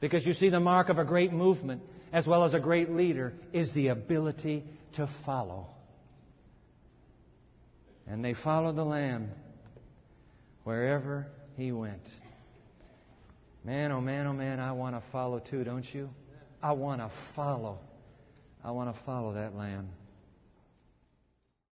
Because 0.00 0.26
you 0.26 0.32
see, 0.32 0.48
the 0.48 0.60
mark 0.60 0.88
of 0.88 0.98
a 0.98 1.04
great 1.04 1.32
movement, 1.32 1.82
as 2.12 2.26
well 2.26 2.44
as 2.44 2.54
a 2.54 2.60
great 2.60 2.90
leader, 2.90 3.34
is 3.52 3.72
the 3.72 3.88
ability 3.88 4.64
to 4.94 5.08
follow. 5.26 5.66
And 8.06 8.24
they 8.24 8.34
followed 8.34 8.76
the 8.76 8.84
Lamb 8.84 9.30
wherever 10.64 11.26
he 11.56 11.72
went. 11.72 12.02
Man, 13.62 13.92
oh 13.92 14.00
man, 14.00 14.26
oh 14.26 14.32
man, 14.32 14.60
I 14.60 14.72
want 14.72 14.94
to 14.94 15.02
follow 15.10 15.38
too, 15.38 15.64
don't 15.64 15.86
you? 15.94 16.10
I 16.62 16.72
want 16.72 17.00
to 17.00 17.10
follow. 17.34 17.78
I 18.64 18.70
want 18.70 18.94
to 18.94 19.02
follow 19.02 19.34
that 19.34 19.54
lamb. 19.54 19.90